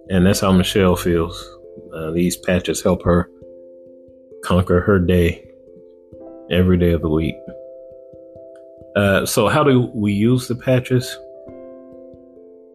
And 0.09 0.25
that's 0.25 0.39
how 0.39 0.51
Michelle 0.51 0.95
feels. 0.95 1.37
Uh, 1.93 2.11
these 2.11 2.37
patches 2.37 2.81
help 2.81 3.03
her 3.03 3.29
conquer 4.43 4.81
her 4.81 4.99
day 4.99 5.43
every 6.51 6.77
day 6.77 6.91
of 6.91 7.01
the 7.01 7.09
week. 7.09 7.35
Uh, 8.95 9.25
so, 9.25 9.47
how 9.47 9.63
do 9.63 9.91
we 9.93 10.13
use 10.13 10.47
the 10.47 10.55
patches? 10.55 11.17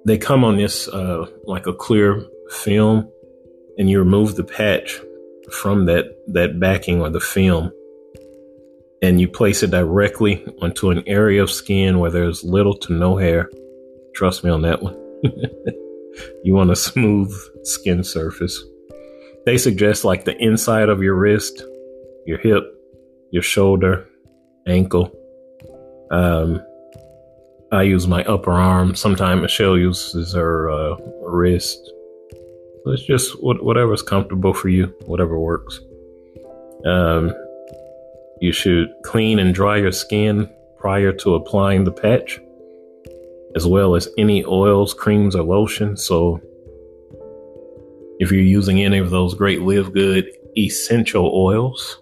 they 0.04 0.18
come 0.18 0.44
on 0.44 0.56
this 0.56 0.88
uh, 0.88 1.26
like 1.44 1.66
a 1.66 1.72
clear 1.72 2.24
film, 2.52 3.10
and 3.78 3.88
you 3.90 3.98
remove 3.98 4.36
the 4.36 4.44
patch 4.44 5.00
from 5.50 5.86
that 5.86 6.06
that 6.28 6.60
backing 6.60 7.00
or 7.00 7.10
the 7.10 7.20
film, 7.20 7.72
and 9.02 9.20
you 9.20 9.28
place 9.28 9.62
it 9.62 9.70
directly 9.70 10.44
onto 10.60 10.90
an 10.90 11.02
area 11.06 11.42
of 11.42 11.50
skin 11.50 11.98
where 11.98 12.10
there's 12.10 12.44
little 12.44 12.74
to 12.78 12.92
no 12.92 13.16
hair. 13.16 13.50
Trust 14.14 14.44
me 14.44 14.50
on 14.50 14.62
that 14.62 14.82
one. 14.82 14.96
you 16.44 16.54
want 16.54 16.70
a 16.70 16.76
smooth 16.76 17.32
skin 17.64 18.04
surface. 18.04 18.62
They 19.44 19.58
suggest 19.58 20.04
like 20.04 20.24
the 20.24 20.36
inside 20.36 20.88
of 20.88 21.02
your 21.02 21.16
wrist, 21.16 21.62
your 22.26 22.38
hip, 22.38 22.64
your 23.30 23.42
shoulder, 23.42 24.06
ankle. 24.66 25.12
Um, 26.10 26.62
I 27.72 27.82
use 27.82 28.06
my 28.06 28.22
upper 28.24 28.52
arm. 28.52 28.94
Sometimes 28.94 29.42
Michelle 29.42 29.78
uses 29.78 30.34
her 30.34 30.70
uh, 30.70 30.96
wrist. 31.22 31.91
It's 32.86 33.02
just 33.02 33.36
whatever's 33.40 34.02
comfortable 34.02 34.52
for 34.52 34.68
you, 34.68 34.86
whatever 35.06 35.38
works. 35.38 35.80
Um, 36.84 37.32
you 38.40 38.50
should 38.52 38.88
clean 39.04 39.38
and 39.38 39.54
dry 39.54 39.76
your 39.76 39.92
skin 39.92 40.50
prior 40.78 41.12
to 41.12 41.36
applying 41.36 41.84
the 41.84 41.92
patch, 41.92 42.40
as 43.54 43.66
well 43.66 43.94
as 43.94 44.08
any 44.18 44.44
oils, 44.44 44.94
creams, 44.94 45.36
or 45.36 45.44
lotion. 45.44 45.96
So, 45.96 46.40
if 48.18 48.32
you're 48.32 48.40
using 48.40 48.82
any 48.82 48.98
of 48.98 49.10
those 49.10 49.34
great 49.34 49.62
Live 49.62 49.92
Good 49.92 50.28
essential 50.58 51.30
oils, 51.32 51.98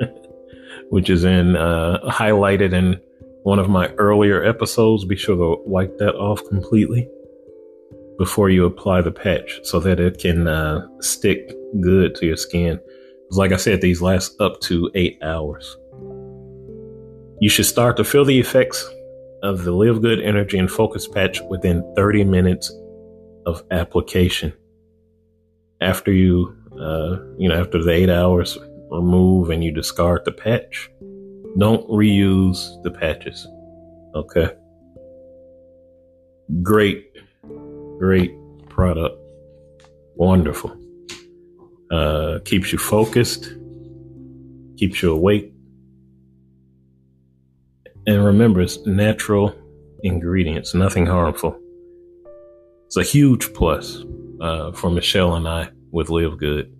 which 0.90 1.08
is 1.08 1.24
in 1.24 1.56
uh, 1.56 2.00
highlighted 2.10 2.74
in 2.74 3.00
one 3.42 3.58
of 3.58 3.70
my 3.70 3.88
earlier 3.94 4.44
episodes, 4.44 5.06
be 5.06 5.16
sure 5.16 5.36
to 5.36 5.62
wipe 5.64 5.96
that 5.96 6.14
off 6.14 6.46
completely 6.46 7.08
before 8.20 8.50
you 8.50 8.66
apply 8.66 9.00
the 9.00 9.10
patch 9.10 9.58
so 9.62 9.80
that 9.80 9.98
it 9.98 10.18
can 10.18 10.46
uh, 10.46 10.86
stick 11.00 11.56
good 11.80 12.14
to 12.14 12.26
your 12.26 12.36
skin. 12.36 12.78
Like 13.30 13.50
I 13.50 13.56
said, 13.56 13.80
these 13.80 14.02
last 14.02 14.38
up 14.42 14.60
to 14.60 14.90
eight 14.94 15.18
hours. 15.22 15.74
You 17.40 17.48
should 17.48 17.64
start 17.64 17.96
to 17.96 18.04
feel 18.04 18.26
the 18.26 18.38
effects 18.38 18.86
of 19.42 19.64
the 19.64 19.72
Live 19.72 20.02
Good 20.02 20.20
Energy 20.20 20.58
and 20.58 20.70
Focus 20.70 21.08
patch 21.08 21.40
within 21.48 21.82
30 21.96 22.24
minutes 22.24 22.70
of 23.46 23.62
application. 23.70 24.52
After 25.80 26.12
you, 26.12 26.54
uh, 26.78 27.16
you 27.38 27.48
know, 27.48 27.58
after 27.58 27.82
the 27.82 27.90
eight 27.90 28.10
hours 28.10 28.58
remove 28.90 29.48
and 29.48 29.64
you 29.64 29.72
discard 29.72 30.26
the 30.26 30.32
patch, 30.32 30.90
don't 31.56 31.88
reuse 31.88 32.82
the 32.82 32.90
patches. 32.90 33.48
Okay. 34.14 34.50
Great, 36.62 37.06
great 38.00 38.32
product. 38.70 39.14
Wonderful. 40.16 40.74
Uh, 41.90 42.38
keeps 42.46 42.72
you 42.72 42.78
focused, 42.78 43.52
keeps 44.78 45.02
you 45.02 45.12
awake. 45.12 45.52
And 48.06 48.24
remember, 48.24 48.62
it's 48.62 48.78
natural 48.86 49.54
ingredients, 50.02 50.72
nothing 50.72 51.04
harmful. 51.04 51.60
It's 52.86 52.96
a 52.96 53.02
huge 53.02 53.52
plus 53.52 54.02
uh, 54.40 54.72
for 54.72 54.90
Michelle 54.90 55.34
and 55.36 55.46
I 55.46 55.68
with 55.90 56.08
Live 56.08 56.38
Good. 56.38 56.74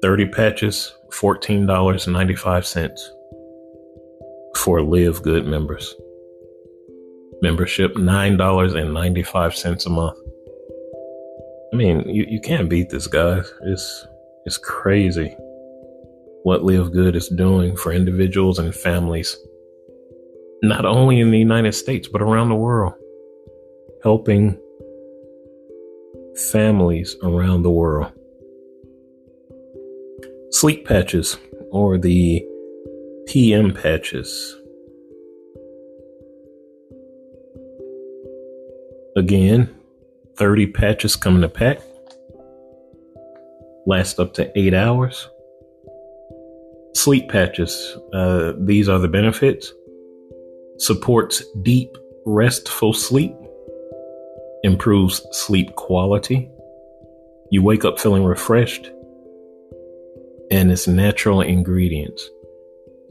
30 0.00 0.28
patches, 0.28 0.90
$14.95 1.10 2.98
for 4.56 4.80
Live 4.80 5.22
Good 5.22 5.46
members. 5.46 5.94
Membership, 7.42 7.94
$9.95 7.94 9.86
a 9.86 9.90
month. 9.90 10.18
I 11.72 11.76
mean, 11.76 12.08
you, 12.08 12.24
you 12.28 12.40
can't 12.40 12.70
beat 12.70 12.88
this, 12.88 13.06
guys. 13.06 13.52
It's, 13.62 14.06
it's 14.46 14.58
crazy 14.58 15.36
what 16.44 16.64
Live 16.64 16.92
Good 16.92 17.16
is 17.16 17.28
doing 17.28 17.76
for 17.76 17.92
individuals 17.92 18.58
and 18.58 18.74
families, 18.74 19.36
not 20.62 20.84
only 20.84 21.20
in 21.20 21.30
the 21.30 21.38
United 21.38 21.72
States, 21.72 22.08
but 22.08 22.22
around 22.22 22.48
the 22.48 22.54
world, 22.54 22.94
helping 24.02 24.58
families 26.50 27.16
around 27.22 27.62
the 27.62 27.70
world. 27.70 28.12
Sleep 30.50 30.86
patches, 30.86 31.38
or 31.70 31.98
the 31.98 32.44
PM 33.26 33.72
patches. 33.72 34.56
Again, 39.16 39.74
30 40.36 40.68
patches 40.68 41.16
come 41.16 41.36
in 41.36 41.44
a 41.44 41.48
pack. 41.48 41.80
Last 43.86 44.18
up 44.18 44.32
to 44.34 44.58
eight 44.58 44.72
hours. 44.72 45.28
Sleep 46.94 47.28
patches. 47.28 47.96
Uh, 48.14 48.52
these 48.58 48.88
are 48.88 48.98
the 48.98 49.08
benefits. 49.08 49.72
Supports 50.78 51.44
deep, 51.62 51.96
restful 52.24 52.94
sleep. 52.94 53.34
Improves 54.62 55.26
sleep 55.32 55.74
quality. 55.74 56.50
You 57.50 57.62
wake 57.62 57.84
up 57.84 57.98
feeling 57.98 58.24
refreshed. 58.24 58.90
And 60.50 60.70
it's 60.70 60.86
natural 60.86 61.42
ingredients. 61.42 62.28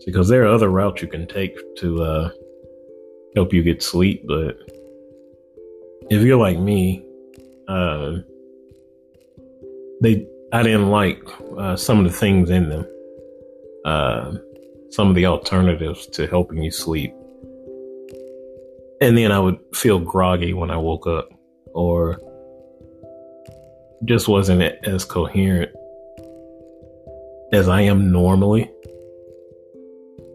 Because 0.05 0.29
there 0.29 0.43
are 0.43 0.53
other 0.53 0.69
routes 0.69 1.01
you 1.01 1.07
can 1.07 1.27
take 1.27 1.59
to 1.77 2.01
uh, 2.01 2.31
help 3.35 3.53
you 3.53 3.61
get 3.61 3.83
sleep, 3.83 4.23
but 4.25 4.57
if 6.11 6.21
you're 6.23 6.37
like 6.37 6.59
me, 6.59 7.01
uh, 7.69 8.17
they 10.01 10.27
I 10.51 10.61
didn't 10.61 10.89
like 10.89 11.23
uh, 11.57 11.77
some 11.77 11.99
of 11.99 12.11
the 12.11 12.17
things 12.17 12.49
in 12.49 12.67
them. 12.67 12.85
Uh, 13.85 14.33
some 14.89 15.07
of 15.07 15.15
the 15.15 15.25
alternatives 15.25 16.05
to 16.07 16.27
helping 16.27 16.61
you 16.61 16.69
sleep. 16.69 17.13
And 18.99 19.17
then 19.17 19.31
I 19.31 19.39
would 19.39 19.57
feel 19.73 19.99
groggy 19.99 20.53
when 20.53 20.69
I 20.69 20.75
woke 20.75 21.07
up 21.07 21.29
or 21.73 22.19
just 24.03 24.27
wasn't 24.27 24.61
as 24.85 25.05
coherent 25.05 25.71
as 27.53 27.69
I 27.69 27.81
am 27.81 28.11
normally. 28.11 28.69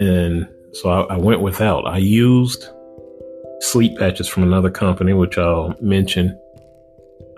And 0.00 0.48
so 0.72 0.88
I, 0.88 1.14
I 1.14 1.16
went 1.18 1.42
without. 1.42 1.86
I 1.86 1.98
used 1.98 2.66
sleep 3.66 3.98
patches 3.98 4.28
from 4.28 4.44
another 4.44 4.70
company, 4.70 5.12
which 5.12 5.36
I'll 5.38 5.74
mention 5.80 6.38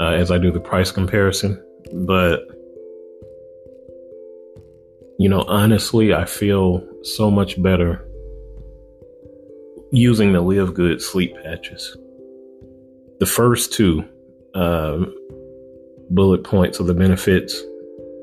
uh, 0.01 0.11
as 0.11 0.31
I 0.31 0.39
do 0.39 0.53
the 0.53 0.61
price 0.61 0.91
comparison. 0.91 1.63
But, 1.93 2.47
you 5.19 5.29
know, 5.29 5.43
honestly, 5.49 6.13
I 6.13 6.27
feel 6.27 6.87
so 7.03 7.31
much 7.31 7.61
better 7.63 8.05
using 9.91 10.33
the 10.33 10.41
Live 10.41 10.75
Good 10.75 11.01
sleep 11.01 11.35
patches. 11.43 11.97
The 13.21 13.27
first 13.27 13.73
two 13.73 14.05
uh, 14.55 15.07
bullet 16.11 16.45
points 16.45 16.79
of 16.79 16.87
the 16.87 16.95
benefits 16.95 17.61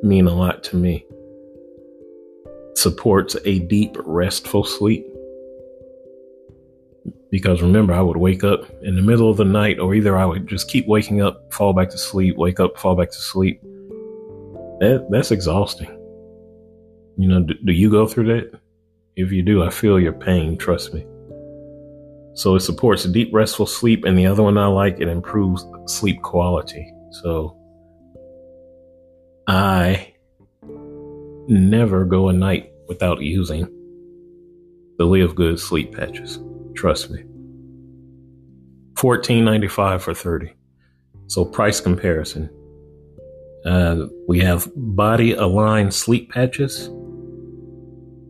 mean 0.03 0.27
a 0.27 0.33
lot 0.33 0.63
to 0.65 0.77
me. 0.77 1.05
Supports 2.75 3.35
a 3.45 3.59
deep, 3.59 3.97
restful 4.05 4.63
sleep 4.63 5.05
because 7.35 7.61
remember, 7.61 7.91
I 7.91 7.99
would 7.99 8.15
wake 8.15 8.45
up 8.45 8.61
in 8.81 8.95
the 8.95 9.01
middle 9.01 9.29
of 9.29 9.35
the 9.35 9.43
night, 9.43 9.77
or 9.77 9.93
either 9.93 10.15
I 10.15 10.25
would 10.25 10.47
just 10.47 10.69
keep 10.69 10.87
waking 10.87 11.21
up, 11.21 11.53
fall 11.53 11.73
back 11.73 11.89
to 11.89 11.97
sleep, 11.97 12.37
wake 12.37 12.61
up, 12.61 12.77
fall 12.77 12.95
back 12.95 13.11
to 13.11 13.17
sleep. 13.17 13.61
That 14.79 15.05
that's 15.11 15.31
exhausting. 15.31 15.89
You 17.17 17.27
know, 17.27 17.41
do, 17.41 17.53
do 17.65 17.73
you 17.73 17.91
go 17.91 18.07
through 18.07 18.27
that? 18.27 18.57
If 19.17 19.33
you 19.33 19.43
do, 19.43 19.63
I 19.63 19.69
feel 19.69 19.99
your 19.99 20.13
pain. 20.13 20.57
Trust 20.57 20.93
me. 20.93 21.05
So 22.35 22.55
it 22.55 22.61
supports 22.61 23.03
deep, 23.03 23.31
restful 23.33 23.65
sleep, 23.65 24.05
and 24.05 24.17
the 24.17 24.27
other 24.27 24.43
one 24.43 24.57
I 24.57 24.67
like 24.67 25.01
it 25.01 25.09
improves 25.09 25.65
sleep 25.87 26.21
quality. 26.21 26.89
So 27.21 27.57
I 29.45 30.13
never 31.49 32.05
go 32.05 32.29
a 32.29 32.33
night 32.33 32.71
without 32.87 33.19
using 33.19 33.65
the 34.97 35.03
Live 35.03 35.35
Good 35.35 35.59
sleep 35.59 35.93
patches. 35.93 36.39
Trust 36.75 37.09
me. 37.09 37.23
Fourteen 38.97 39.45
ninety 39.45 39.67
five 39.67 40.03
for 40.03 40.13
thirty. 40.13 40.53
So 41.27 41.45
price 41.45 41.79
comparison. 41.79 42.49
Uh, 43.65 44.05
we 44.27 44.39
have 44.39 44.69
body 44.75 45.33
aligned 45.33 45.93
sleep 45.93 46.31
patches. 46.31 46.89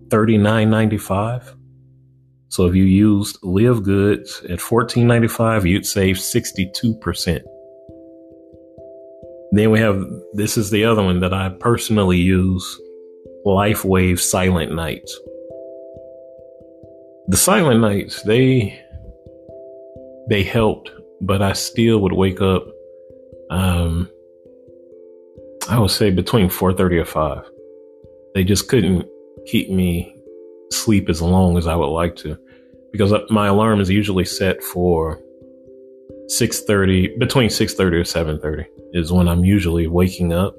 Thirty 0.10 0.38
nine 0.38 0.70
ninety 0.70 0.98
five. 0.98 1.56
So 2.50 2.68
if 2.68 2.76
you 2.76 2.84
used 2.84 3.38
Live 3.44 3.84
Goods 3.84 4.42
at 4.50 4.62
fourteen 4.62 5.08
ninety 5.08 5.28
five, 5.28 5.66
you'd 5.66 5.86
save 5.86 6.20
sixty 6.20 6.72
two 6.74 6.96
percent. 6.96 7.44
Then 9.52 9.72
we 9.72 9.80
have 9.80 10.04
this 10.34 10.58
is 10.58 10.70
the 10.70 10.86
other 10.86 11.04
one 11.04 11.20
that 11.20 11.34
I 11.34 11.50
personally 11.50 12.18
use 12.18 12.80
LifeWave 13.46 14.20
Silent 14.20 14.74
Nights 14.74 15.20
the 17.28 17.38
silent 17.38 17.82
nights 17.82 18.22
they 18.24 18.80
they 20.30 20.44
helped 20.44 20.92
but 21.22 21.42
i 21.42 21.54
still 21.54 22.00
would 22.00 22.14
wake 22.14 22.42
up 22.42 22.64
um 23.50 24.10
i 25.70 25.80
would 25.80 25.92
say 25.92 26.12
between 26.12 26.50
4.30 26.50 27.02
or 27.02 27.06
5 27.06 27.46
they 28.34 28.44
just 28.44 28.68
couldn't 28.68 29.08
keep 29.48 29.70
me 29.70 30.16
sleep 30.72 31.10
as 31.10 31.22
long 31.22 31.58
as 31.58 31.68
i 31.68 31.76
would 31.76 31.88
like 31.88 32.16
to 32.16 32.38
because 32.92 33.14
my 33.30 33.48
alarm 33.48 33.82
is 33.82 33.90
usually 33.90 34.26
set 34.26 34.64
for 34.64 35.20
6.30 36.40 37.20
between 37.20 37.50
6.30 37.50 37.80
or 37.80 38.38
7.30 38.40 38.66
is 38.94 39.12
when 39.12 39.28
i'm 39.28 39.44
usually 39.44 39.88
waking 39.88 40.32
up. 40.32 40.56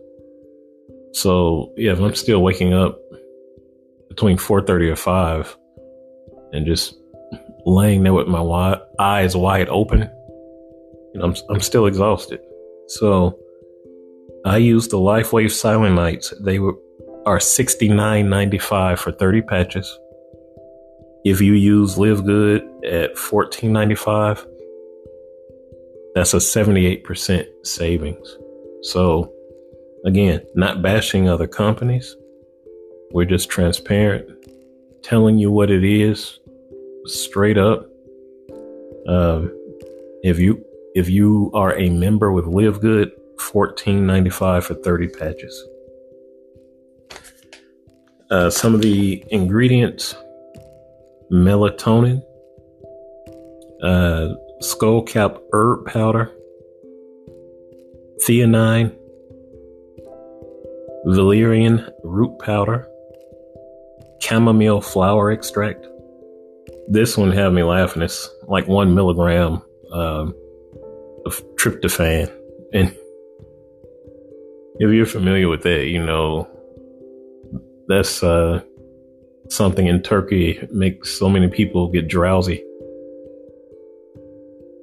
So 1.13 1.73
yeah 1.77 1.93
if 1.93 2.01
i'm 2.01 2.15
still 2.15 2.43
waking 2.43 2.73
up 2.73 2.99
between 4.09 4.37
4.30 4.37 4.93
or 4.93 4.97
5 4.97 5.57
and 6.57 6.67
just 6.67 6.97
laying 7.67 8.03
there 8.03 8.15
with 8.15 8.29
my 8.29 8.41
wide, 8.41 8.81
eyes 8.99 9.37
wide 9.37 9.69
open, 9.69 10.11
know, 11.17 11.25
I'm, 11.27 11.35
I'm 11.51 11.61
still 11.61 11.87
exhausted. 11.87 12.41
So 12.89 13.39
I 14.45 14.59
used 14.59 14.91
the 14.91 14.99
LifeWave 14.99 15.51
Silent 15.51 15.95
Nights. 15.95 16.33
They 16.41 16.59
were 16.59 16.75
are 17.27 17.41
sixty 17.41 17.89
nine 17.89 18.29
ninety 18.29 18.59
five 18.59 19.01
for 19.01 19.11
thirty 19.11 19.43
patches. 19.43 19.99
If 21.25 21.41
you 21.41 21.55
use 21.55 21.99
Live 21.99 22.25
Good 22.25 22.63
at 22.85 23.19
fourteen 23.19 23.73
ninety 23.73 23.97
five, 23.97 24.47
that's 26.15 26.35
a 26.35 26.41
seventy 26.41 26.87
eight 26.87 27.03
percent 27.03 27.49
savings. 27.65 28.37
So 28.83 29.33
again, 30.05 30.43
not 30.55 30.83
bashing 30.83 31.29
other 31.29 31.49
companies. 31.49 32.17
We're 33.11 33.25
just 33.25 33.51
transparent, 33.51 34.29
telling 35.03 35.39
you 35.39 35.51
what 35.51 35.71
it 35.71 35.83
is 35.83 36.39
straight 37.07 37.59
up. 37.59 37.87
Um, 39.09 39.53
if 40.23 40.39
you 40.39 40.65
if 40.95 41.09
you 41.09 41.51
are 41.55 41.77
a 41.77 41.91
member 41.91 42.33
with 42.33 42.47
Live 42.47 42.81
Good, 42.81 43.13
fourteen 43.39 44.07
ninety 44.07 44.31
five 44.31 44.65
for 44.65 44.75
thirty 44.75 45.09
patches. 45.09 45.65
Uh, 48.31 48.51
some 48.51 48.75
of 48.75 48.83
the 48.83 49.25
ingredients 49.31 50.17
melatonin, 51.31 52.23
uh, 53.83 54.35
skullcap 54.63 55.39
herb 55.53 55.87
powder, 55.87 56.33
theanine, 58.27 58.93
valerian 61.05 61.89
root 62.03 62.37
powder, 62.41 62.89
chamomile 64.19 64.81
flower 64.81 65.31
extract. 65.31 65.87
This 66.89 67.17
one 67.17 67.33
had 67.33 67.51
me 67.51 67.63
laughing. 67.63 68.03
It's 68.03 68.31
like 68.47 68.69
one 68.69 68.95
milligram 68.95 69.63
um, 69.93 70.35
of 71.25 71.43
tryptophan. 71.57 72.33
And 72.73 72.95
if 74.79 74.93
you're 74.93 75.07
familiar 75.07 75.49
with 75.49 75.63
that, 75.63 75.87
you 75.87 76.05
know, 76.05 76.49
that's 77.89 78.23
uh, 78.23 78.63
something 79.49 79.87
in 79.87 80.03
Turkey 80.03 80.67
makes 80.71 81.11
so 81.19 81.29
many 81.29 81.49
people 81.49 81.89
get 81.89 82.09
drowsy 82.09 82.63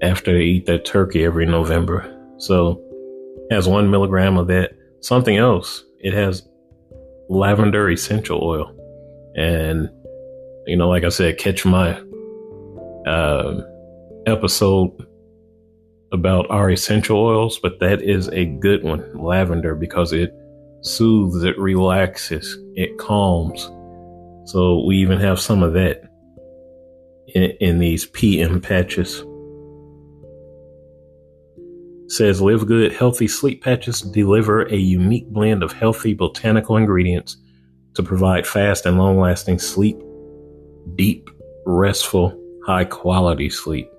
after 0.02 0.34
they 0.34 0.44
eat 0.44 0.66
that 0.66 0.86
turkey 0.86 1.24
every 1.24 1.46
November. 1.46 2.10
So 2.38 2.82
has 3.52 3.68
one 3.68 3.89
milligram 3.89 4.38
of 4.38 4.48
that. 4.48 4.72
Something 5.00 5.38
else, 5.38 5.84
it 6.00 6.13
has 6.13 6.48
lavender 7.30 7.89
essential 7.89 8.42
oil. 8.44 8.76
And, 9.36 9.89
you 10.65 10.78
know, 10.78 10.89
like 10.89 11.04
I 11.04 11.10
said, 11.10 11.38
catch 11.38 11.65
my 11.65 12.02
uh, 13.06 13.62
episode 14.26 14.91
about 16.12 16.49
our 16.49 16.69
essential 16.69 17.17
oils, 17.17 17.60
but 17.60 17.80
that 17.80 18.02
is 18.02 18.30
a 18.30 18.45
good 18.45 18.84
one, 18.84 19.17
lavender, 19.17 19.76
because 19.76 20.13
it 20.13 20.32
soothes, 20.82 21.43
it 21.43 21.58
relaxes, 21.58 22.58
it 22.76 22.97
calms. 22.97 23.63
So 24.52 24.84
we 24.86 24.97
even 24.97 25.19
have 25.19 25.39
some 25.39 25.63
of 25.63 25.73
that 25.73 26.04
in, 27.28 27.43
in 27.60 27.80
these 27.80 28.06
PM 28.06 28.62
patches. 28.62 29.23
says 32.13 32.41
Live 32.41 32.67
Good 32.67 32.93
Healthy 32.93 33.28
Sleep 33.28 33.63
Patches 33.63 34.02
deliver 34.02 34.67
a 34.67 34.76
unique 34.76 35.28
blend 35.30 35.63
of 35.63 35.71
healthy 35.71 36.13
botanical 36.13 36.78
ingredients 36.78 37.38
to 37.95 38.04
provide 38.04 38.45
fast 38.45 38.86
and 38.86 38.99
long 38.99 39.19
lasting 39.19 39.58
sleep, 39.58 39.97
deep, 40.96 41.30
restful, 41.65 42.39
high 42.65 42.86
quality 42.86 43.50
sleep. 43.50 43.89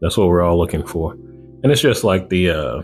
That's 0.00 0.16
what 0.16 0.28
we're 0.28 0.42
all 0.42 0.58
looking 0.58 0.86
for. 0.86 1.12
And 1.12 1.70
it's 1.70 1.80
just 1.80 2.04
like 2.04 2.28
the 2.28 2.50
uh, 2.50 2.82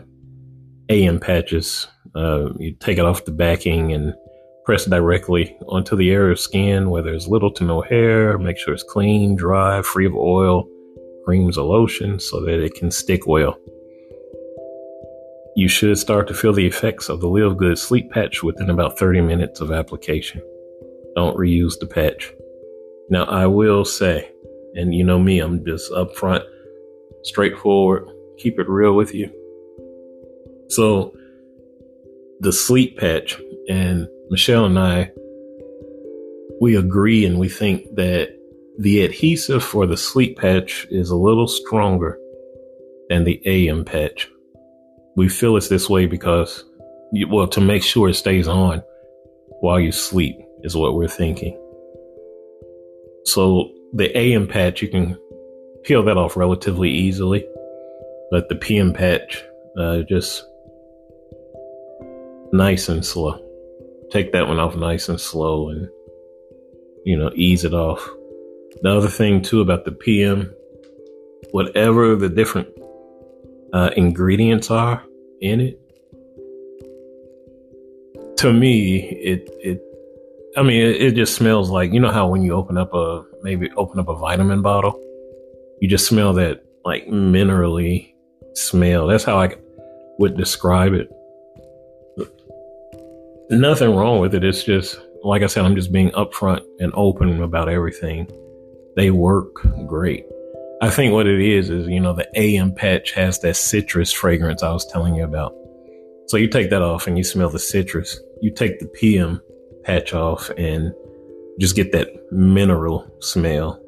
AM 0.88 1.18
patches. 1.18 1.88
Uh, 2.14 2.50
you 2.58 2.72
take 2.80 2.98
it 2.98 3.04
off 3.04 3.24
the 3.24 3.32
backing 3.32 3.92
and 3.92 4.14
press 4.64 4.84
directly 4.84 5.56
onto 5.66 5.96
the 5.96 6.10
area 6.10 6.32
of 6.32 6.38
skin 6.38 6.90
where 6.90 7.02
there's 7.02 7.26
little 7.26 7.50
to 7.52 7.64
no 7.64 7.80
hair. 7.80 8.38
Make 8.38 8.58
sure 8.58 8.74
it's 8.74 8.82
clean, 8.82 9.34
dry, 9.34 9.82
free 9.82 10.06
of 10.06 10.14
oil, 10.14 10.68
creams, 11.24 11.58
or 11.58 11.64
lotion 11.64 12.20
so 12.20 12.40
that 12.44 12.62
it 12.62 12.74
can 12.74 12.90
stick 12.90 13.26
well. 13.26 13.58
You 15.56 15.66
should 15.66 15.98
start 15.98 16.28
to 16.28 16.34
feel 16.34 16.52
the 16.52 16.66
effects 16.66 17.08
of 17.08 17.20
the 17.20 17.28
Live 17.28 17.56
Good 17.56 17.78
sleep 17.78 18.12
patch 18.12 18.42
within 18.44 18.70
about 18.70 18.98
30 18.98 19.22
minutes 19.22 19.60
of 19.60 19.72
application. 19.72 20.40
Don't 21.16 21.36
reuse 21.36 21.80
the 21.80 21.86
patch. 21.86 22.32
Now, 23.10 23.24
I 23.24 23.46
will 23.46 23.84
say, 23.84 24.30
and 24.74 24.94
you 24.94 25.04
know 25.04 25.18
me, 25.18 25.40
I'm 25.40 25.64
just 25.64 25.90
upfront, 25.92 26.44
straightforward, 27.22 28.08
keep 28.38 28.58
it 28.58 28.68
real 28.68 28.94
with 28.94 29.14
you. 29.14 29.30
So, 30.68 31.14
the 32.40 32.52
sleep 32.52 32.98
patch, 32.98 33.40
and 33.68 34.06
Michelle 34.30 34.66
and 34.66 34.78
I, 34.78 35.10
we 36.60 36.76
agree 36.76 37.24
and 37.24 37.38
we 37.38 37.48
think 37.48 37.94
that 37.94 38.36
the 38.78 39.02
adhesive 39.02 39.64
for 39.64 39.86
the 39.86 39.96
sleep 39.96 40.38
patch 40.38 40.86
is 40.90 41.10
a 41.10 41.16
little 41.16 41.48
stronger 41.48 42.18
than 43.08 43.24
the 43.24 43.40
AM 43.46 43.84
patch 43.84 44.28
we 45.18 45.28
feel 45.28 45.56
it's 45.56 45.68
this 45.68 45.90
way 45.90 46.06
because, 46.06 46.64
well, 47.28 47.48
to 47.48 47.60
make 47.60 47.82
sure 47.82 48.08
it 48.08 48.14
stays 48.14 48.46
on 48.46 48.80
while 49.60 49.80
you 49.80 49.90
sleep 49.90 50.38
is 50.62 50.76
what 50.76 50.94
we're 50.94 51.08
thinking. 51.08 51.60
So 53.28 53.70
the 53.92 54.16
AM 54.16 54.48
patch, 54.48 54.80
you 54.80 54.88
can 54.88 55.18
peel 55.84 56.02
that 56.04 56.16
off 56.16 56.34
relatively 56.34 56.88
easily, 56.88 57.46
but 58.30 58.48
the 58.48 58.56
PM 58.56 58.94
patch, 58.94 59.44
uh, 59.78 59.98
just 60.08 60.46
nice 62.52 62.88
and 62.88 63.04
slow. 63.04 63.38
Take 64.10 64.32
that 64.32 64.48
one 64.48 64.58
off 64.58 64.76
nice 64.76 65.10
and 65.10 65.20
slow 65.20 65.68
and, 65.68 65.90
you 67.04 67.18
know, 67.18 67.30
ease 67.34 67.64
it 67.64 67.74
off. 67.74 68.00
The 68.80 68.96
other 68.96 69.08
thing 69.08 69.42
too 69.42 69.60
about 69.60 69.84
the 69.84 69.92
PM, 69.92 70.54
whatever 71.50 72.16
the 72.16 72.30
different 72.30 72.68
uh, 73.74 73.90
ingredients 73.94 74.70
are, 74.70 75.04
in 75.42 75.60
it. 75.60 75.80
To 78.38 78.54
me, 78.54 79.00
it 79.00 79.50
it 79.62 79.82
I 80.58 80.62
mean, 80.62 80.82
it, 80.82 81.00
it, 81.00 81.14
just 81.14 81.36
smells 81.36 81.70
like 81.70 81.92
you 81.92 82.00
know 82.00 82.10
how 82.10 82.26
when 82.26 82.42
you 82.42 82.52
open 82.52 82.76
up 82.76 82.92
a 82.92 83.22
maybe 83.42 83.70
open 83.76 84.00
up 84.00 84.08
a 84.08 84.16
vitamin 84.16 84.60
bottle, 84.60 85.00
you 85.80 85.88
just 85.88 86.08
smell 86.08 86.32
that 86.32 86.64
like 86.84 87.06
minerally 87.06 88.12
smell. 88.54 89.06
That's 89.06 89.22
how 89.22 89.38
I 89.38 89.54
would 90.18 90.36
describe 90.36 90.94
it. 90.94 91.08
Nothing 93.50 93.94
wrong 93.94 94.18
with 94.18 94.34
it. 94.34 94.42
It's 94.42 94.64
just 94.64 95.00
like 95.22 95.42
I 95.42 95.46
said, 95.46 95.64
I'm 95.64 95.76
just 95.76 95.92
being 95.92 96.10
upfront 96.10 96.62
and 96.80 96.92
open 96.96 97.40
about 97.40 97.68
everything. 97.68 98.28
They 98.96 99.12
work 99.12 99.54
great. 99.86 100.24
I 100.82 100.90
think 100.90 101.12
what 101.12 101.28
it 101.28 101.40
is 101.40 101.70
is, 101.70 101.86
you 101.86 102.00
know, 102.00 102.14
the 102.14 102.28
AM 102.34 102.74
patch 102.74 103.12
has 103.12 103.38
that 103.40 103.54
citrus 103.54 104.12
fragrance 104.12 104.64
I 104.64 104.72
was 104.72 104.86
telling 104.86 105.14
you 105.14 105.22
about. 105.22 105.54
So 106.26 106.36
you 106.36 106.48
take 106.48 106.70
that 106.70 106.82
off 106.82 107.06
and 107.06 107.16
you 107.16 107.22
smell 107.22 107.48
the 107.48 107.60
citrus. 107.60 108.18
You 108.40 108.52
take 108.52 108.80
the 108.80 108.86
PM 108.86 109.40
patch 109.88 110.12
off 110.14 110.50
and 110.58 110.92
just 111.58 111.74
get 111.74 111.92
that 111.92 112.08
mineral 112.30 113.10
smell. 113.20 113.82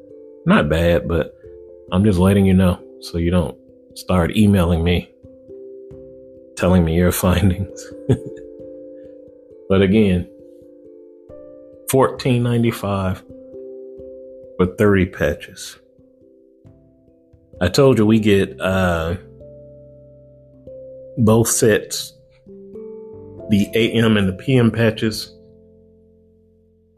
Not 0.45 0.67
bad, 0.67 1.07
but 1.07 1.33
I'm 1.91 2.03
just 2.03 2.19
letting 2.19 2.45
you 2.45 2.53
know 2.53 2.83
so 2.99 3.17
you 3.17 3.31
don't 3.31 3.57
start 3.95 4.35
emailing 4.35 4.83
me 4.83 5.11
telling 6.61 6.85
me 6.85 6.95
your 6.95 7.11
findings. 7.25 7.85
but 9.69 9.81
again, 9.81 10.29
14.95 11.91 13.23
for 14.57 14.65
30 14.77 15.05
patches. 15.07 15.77
I 17.59 17.67
told 17.67 17.97
you 17.97 18.05
we 18.05 18.19
get 18.19 18.59
uh, 18.59 19.17
both 21.17 21.47
sets, 21.47 22.13
the 23.49 23.67
AM 23.75 24.17
and 24.17 24.27
the 24.27 24.33
PM 24.33 24.71
patches. 24.71 25.35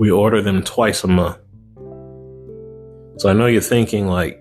We 0.04 0.12
order 0.12 0.42
them 0.42 0.62
twice 0.64 1.06
a 1.06 1.08
month. 1.08 1.38
So 3.20 3.30
I 3.30 3.34
know 3.34 3.46
you're 3.46 3.62
thinking 3.62 4.08
like, 4.08 4.38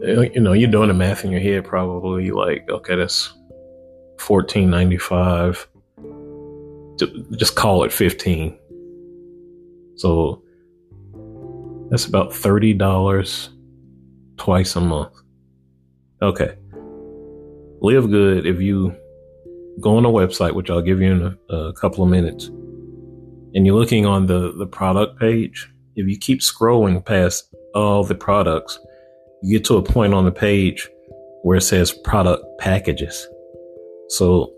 you 0.00 0.40
know, 0.40 0.54
you're 0.54 0.70
doing 0.70 0.88
the 0.88 0.94
math 0.94 1.22
in 1.22 1.30
your 1.30 1.42
head 1.42 1.66
probably 1.66 2.30
like, 2.30 2.66
okay, 2.70 2.96
that's 2.96 3.30
fourteen 4.18 4.70
ninety 4.70 4.96
five. 4.96 5.68
Just 7.36 7.54
call 7.54 7.84
it 7.84 7.92
fifteen. 7.92 8.58
So 9.96 10.42
that's 11.90 12.06
about 12.06 12.32
thirty 12.32 12.72
dollars 12.72 13.50
twice 14.38 14.76
a 14.76 14.80
month. 14.80 15.12
Okay. 16.22 16.56
Live 17.82 18.08
good 18.10 18.46
if 18.46 18.62
you 18.62 18.96
go 19.82 19.98
on 19.98 20.06
a 20.06 20.08
website, 20.08 20.54
which 20.54 20.70
I'll 20.70 20.80
give 20.80 21.02
you 21.02 21.12
in 21.12 21.36
a, 21.50 21.54
a 21.54 21.72
couple 21.74 22.02
of 22.02 22.08
minutes, 22.08 22.50
and 23.54 23.66
you're 23.66 23.78
looking 23.78 24.06
on 24.06 24.26
the, 24.26 24.52
the 24.52 24.66
product 24.66 25.18
page. 25.18 25.68
If 25.96 26.08
you 26.08 26.18
keep 26.18 26.40
scrolling 26.40 27.04
past 27.04 27.44
all 27.74 28.04
the 28.04 28.14
products, 28.14 28.78
you 29.42 29.58
get 29.58 29.64
to 29.66 29.76
a 29.76 29.82
point 29.82 30.14
on 30.14 30.24
the 30.24 30.32
page 30.32 30.88
where 31.42 31.58
it 31.58 31.62
says 31.62 31.92
product 32.04 32.44
packages. 32.58 33.26
So 34.08 34.52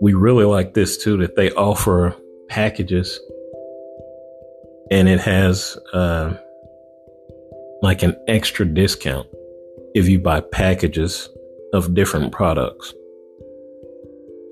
we 0.00 0.14
really 0.14 0.44
like 0.44 0.74
this 0.74 1.02
too, 1.02 1.16
that 1.18 1.36
they 1.36 1.50
offer 1.52 2.16
packages 2.48 3.18
and 4.90 5.08
it 5.08 5.20
has, 5.20 5.76
uh, 5.92 6.34
like 7.82 8.02
an 8.02 8.14
extra 8.28 8.66
discount 8.66 9.26
if 9.94 10.08
you 10.08 10.18
buy 10.18 10.40
packages 10.40 11.28
of 11.72 11.94
different 11.94 12.32
products. 12.32 12.92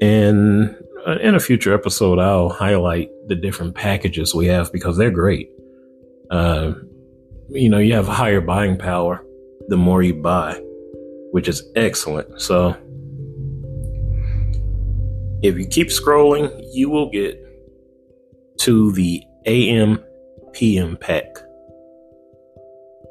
And 0.00 0.74
uh, 1.06 1.18
in 1.18 1.34
a 1.34 1.40
future 1.40 1.74
episode, 1.74 2.18
I'll 2.18 2.48
highlight 2.48 3.10
the 3.28 3.36
different 3.36 3.74
packages 3.74 4.34
we 4.34 4.46
have 4.46 4.72
because 4.72 4.96
they're 4.96 5.10
great. 5.10 5.50
Uh, 6.30 6.72
you 7.50 7.68
know, 7.68 7.78
you 7.78 7.94
have 7.94 8.06
higher 8.06 8.40
buying 8.40 8.76
power 8.76 9.24
the 9.68 9.76
more 9.76 10.02
you 10.02 10.14
buy, 10.14 10.60
which 11.32 11.48
is 11.48 11.62
excellent. 11.76 12.40
So 12.40 12.76
if 15.42 15.56
you 15.58 15.66
keep 15.66 15.88
scrolling, 15.88 16.66
you 16.72 16.90
will 16.90 17.10
get 17.10 17.38
to 18.60 18.92
the 18.92 19.22
AM 19.46 20.02
PM 20.52 20.96
pack. 20.96 21.24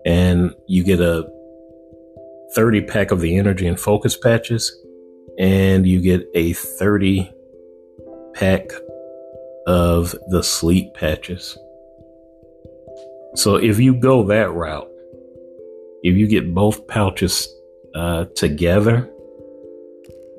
And 0.05 0.53
you 0.67 0.83
get 0.83 0.99
a 0.99 1.29
30 2.53 2.81
pack 2.81 3.11
of 3.11 3.21
the 3.21 3.37
energy 3.37 3.67
and 3.67 3.79
focus 3.79 4.17
patches, 4.17 4.73
and 5.37 5.85
you 5.85 6.01
get 6.01 6.25
a 6.33 6.53
30 6.53 7.31
pack 8.33 8.69
of 9.67 10.15
the 10.29 10.41
sleep 10.41 10.93
patches. 10.95 11.57
So 13.35 13.57
if 13.57 13.79
you 13.79 13.93
go 13.93 14.23
that 14.23 14.51
route, 14.51 14.89
if 16.01 16.15
you 16.15 16.25
get 16.25 16.55
both 16.55 16.87
pouches 16.87 17.47
uh, 17.93 18.25
together, 18.35 19.11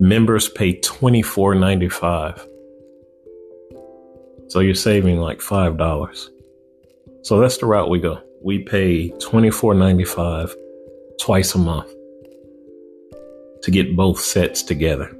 members 0.01 0.49
pay 0.49 0.81
twenty 0.81 1.23
four 1.23 1.55
ninety 1.55 1.89
five. 1.89 2.45
So 4.49 4.61
you're 4.61 4.75
saving 4.75 5.19
like 5.19 5.41
five 5.43 5.77
dollars. 5.77 6.31
So 7.23 7.39
that's 7.39 7.59
the 7.59 7.67
route 7.67 7.91
we 7.91 8.01
go. 8.01 8.21
We 8.43 8.61
pay 8.61 9.11
twenty 9.21 9.51
four 9.51 9.75
ninety 9.75 10.05
five 10.05 10.55
twice 11.21 11.55
a 11.55 11.59
month 11.59 11.93
to 13.63 13.71
get 13.71 13.95
both 13.95 14.21
sets 14.21 14.63
together. 14.63 15.15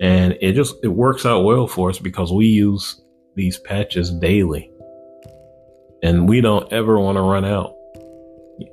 And 0.00 0.38
it 0.40 0.52
just 0.52 0.76
it 0.82 0.88
works 0.88 1.26
out 1.26 1.44
well 1.44 1.66
for 1.66 1.90
us 1.90 1.98
because 1.98 2.32
we 2.32 2.46
use 2.46 3.00
these 3.36 3.58
patches 3.58 4.10
daily. 4.10 4.70
And 6.02 6.28
we 6.28 6.40
don't 6.40 6.70
ever 6.72 6.98
want 6.98 7.16
to 7.16 7.22
run 7.22 7.44
out. 7.44 7.74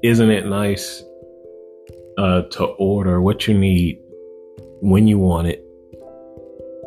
Isn't 0.01 0.31
it 0.31 0.45
nice 0.45 1.03
uh, 2.17 2.43
to 2.43 2.63
order 2.63 3.21
what 3.21 3.47
you 3.47 3.57
need 3.57 3.99
when 4.81 5.07
you 5.07 5.19
want 5.19 5.47
it 5.47 5.63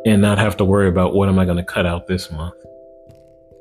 and 0.05 0.21
not 0.21 0.37
have 0.37 0.57
to 0.57 0.65
worry 0.65 0.87
about 0.87 1.13
what 1.13 1.29
am 1.29 1.39
I 1.39 1.45
going 1.45 1.57
to 1.57 1.63
cut 1.63 1.85
out 1.85 2.07
this 2.07 2.31
month? 2.31 2.55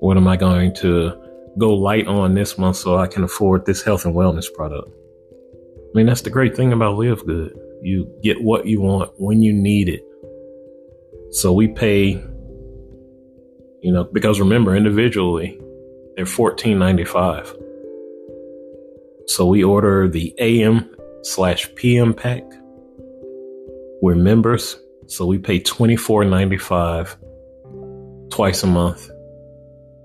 What 0.00 0.16
am 0.16 0.28
I 0.28 0.36
going 0.36 0.74
to 0.76 1.20
go 1.58 1.74
light 1.74 2.06
on 2.06 2.34
this 2.34 2.58
month 2.58 2.76
so 2.76 2.98
I 2.98 3.06
can 3.06 3.24
afford 3.24 3.66
this 3.66 3.82
health 3.82 4.04
and 4.04 4.14
wellness 4.14 4.52
product? 4.52 4.88
I 4.88 5.90
mean, 5.94 6.06
that's 6.06 6.22
the 6.22 6.30
great 6.30 6.54
thing 6.54 6.72
about 6.72 6.96
Live 6.96 7.24
Good. 7.26 7.58
You 7.82 8.10
get 8.22 8.42
what 8.42 8.66
you 8.66 8.80
want 8.80 9.10
when 9.18 9.42
you 9.42 9.52
need 9.52 9.88
it. 9.88 10.02
So 11.30 11.52
we 11.52 11.68
pay, 11.68 12.22
you 13.82 13.92
know, 13.92 14.04
because 14.04 14.40
remember, 14.40 14.74
individually, 14.74 15.60
they're 16.16 16.26
fourteen 16.26 16.78
ninety 16.78 17.04
five. 17.04 17.54
So 19.26 19.46
we 19.46 19.64
order 19.64 20.08
the 20.08 20.34
AM 20.38 20.94
slash 21.22 21.72
PM 21.74 22.14
pack 22.14 22.44
we're 24.02 24.14
members, 24.14 24.78
so 25.06 25.26
we 25.26 25.38
pay 25.38 25.58
twenty 25.58 25.96
four 25.96 26.24
ninety 26.24 26.58
five 26.58 27.16
twice 28.30 28.62
a 28.62 28.66
month 28.66 29.10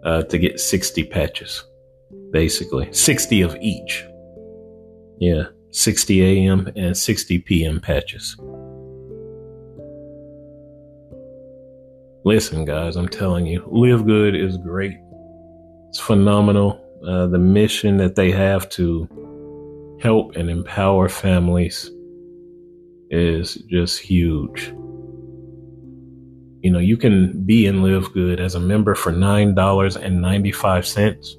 uh, 0.04 0.24
to 0.24 0.38
get 0.38 0.60
sixty 0.60 1.04
patches, 1.04 1.64
basically 2.32 2.92
sixty 2.94 3.42
of 3.42 3.56
each. 3.62 4.06
Yeah, 5.20 5.44
sixty 5.72 6.24
AM 6.24 6.72
and 6.76 6.96
sixty 6.98 7.40
PM 7.40 7.82
patches. 7.82 8.38
Listen, 12.24 12.66
guys, 12.66 12.98
I'm 12.98 13.10
telling 13.10 13.48
you, 13.48 13.68
Live 13.72 14.06
Good 14.06 14.36
is 14.36 14.56
great. 14.58 14.96
It's 15.90 16.00
phenomenal. 16.00 16.80
Uh, 17.06 17.26
the 17.26 17.40
mission 17.40 17.98
that 17.98 18.14
they 18.14 18.30
have 18.30 18.70
to 18.70 19.98
help 20.00 20.36
and 20.36 20.48
empower 20.48 21.10
families 21.10 21.90
is 23.10 23.56
just 23.72 24.00
huge. 24.00 24.68
You 26.62 26.72
know, 26.72 26.78
you 26.78 26.96
can 26.96 27.44
be 27.44 27.66
in 27.66 27.82
Live 27.82 28.14
Good 28.14 28.40
as 28.40 28.54
a 28.54 28.60
member 28.60 28.94
for 28.94 29.12
$9.95. 29.12 31.36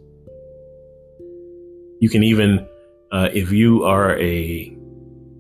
You 2.01 2.11
can 2.11 2.25
even, 2.25 2.67
uh, 3.13 3.29
if 3.33 3.53
you 3.53 3.85
are 3.85 4.19
a 4.19 4.77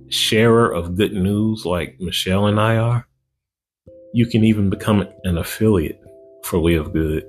sharer 0.08 0.72
of 0.72 0.94
good 0.94 1.12
news 1.12 1.66
like 1.66 1.96
Michelle 1.98 2.46
and 2.46 2.60
I 2.60 2.76
are, 2.76 3.08
you 4.12 4.26
can 4.26 4.44
even 4.44 4.68
become 4.68 5.06
an 5.24 5.38
affiliate 5.38 5.98
for 6.44 6.58
Live 6.58 6.92
Good. 6.92 7.24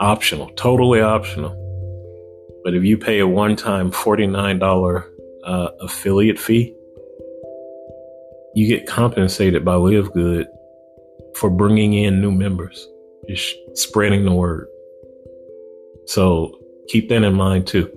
Optional, 0.00 0.48
totally 0.50 1.00
optional. 1.00 1.62
But 2.62 2.74
if 2.74 2.84
you 2.84 2.96
pay 2.96 3.20
a 3.20 3.26
one 3.26 3.56
time 3.56 3.90
$49 3.90 5.04
uh, 5.44 5.68
affiliate 5.80 6.38
fee, 6.38 6.74
you 8.54 8.66
get 8.66 8.86
compensated 8.86 9.64
by 9.64 9.74
Live 9.74 10.12
Good 10.12 10.46
for 11.34 11.50
bringing 11.50 11.94
in 11.94 12.20
new 12.20 12.30
members, 12.30 12.88
just 13.28 13.54
spreading 13.74 14.24
the 14.24 14.32
word. 14.32 14.68
So 16.06 16.58
keep 16.88 17.08
that 17.08 17.22
in 17.22 17.34
mind 17.34 17.66
too. 17.66 17.90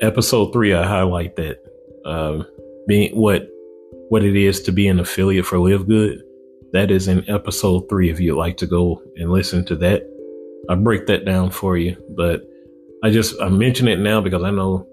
Episode 0.00 0.52
three, 0.52 0.72
I 0.72 0.86
highlight 0.86 1.36
that 1.36 1.58
um, 2.04 2.46
being 2.86 3.14
what 3.14 3.48
what 4.08 4.22
it 4.24 4.36
is 4.36 4.60
to 4.62 4.72
be 4.72 4.86
an 4.86 5.00
affiliate 5.00 5.46
for 5.46 5.58
Live 5.58 5.86
Good. 5.88 6.22
That 6.74 6.90
is 6.90 7.06
in 7.06 7.30
episode 7.30 7.88
three. 7.88 8.10
If 8.10 8.18
you'd 8.18 8.36
like 8.36 8.56
to 8.56 8.66
go 8.66 9.00
and 9.14 9.30
listen 9.30 9.64
to 9.66 9.76
that, 9.76 10.02
I 10.68 10.74
break 10.74 11.06
that 11.06 11.24
down 11.24 11.50
for 11.50 11.76
you. 11.78 11.96
But 12.16 12.42
I 13.04 13.10
just 13.10 13.40
I 13.40 13.48
mention 13.48 13.86
it 13.86 14.00
now 14.00 14.20
because 14.20 14.42
I 14.42 14.50
know 14.50 14.84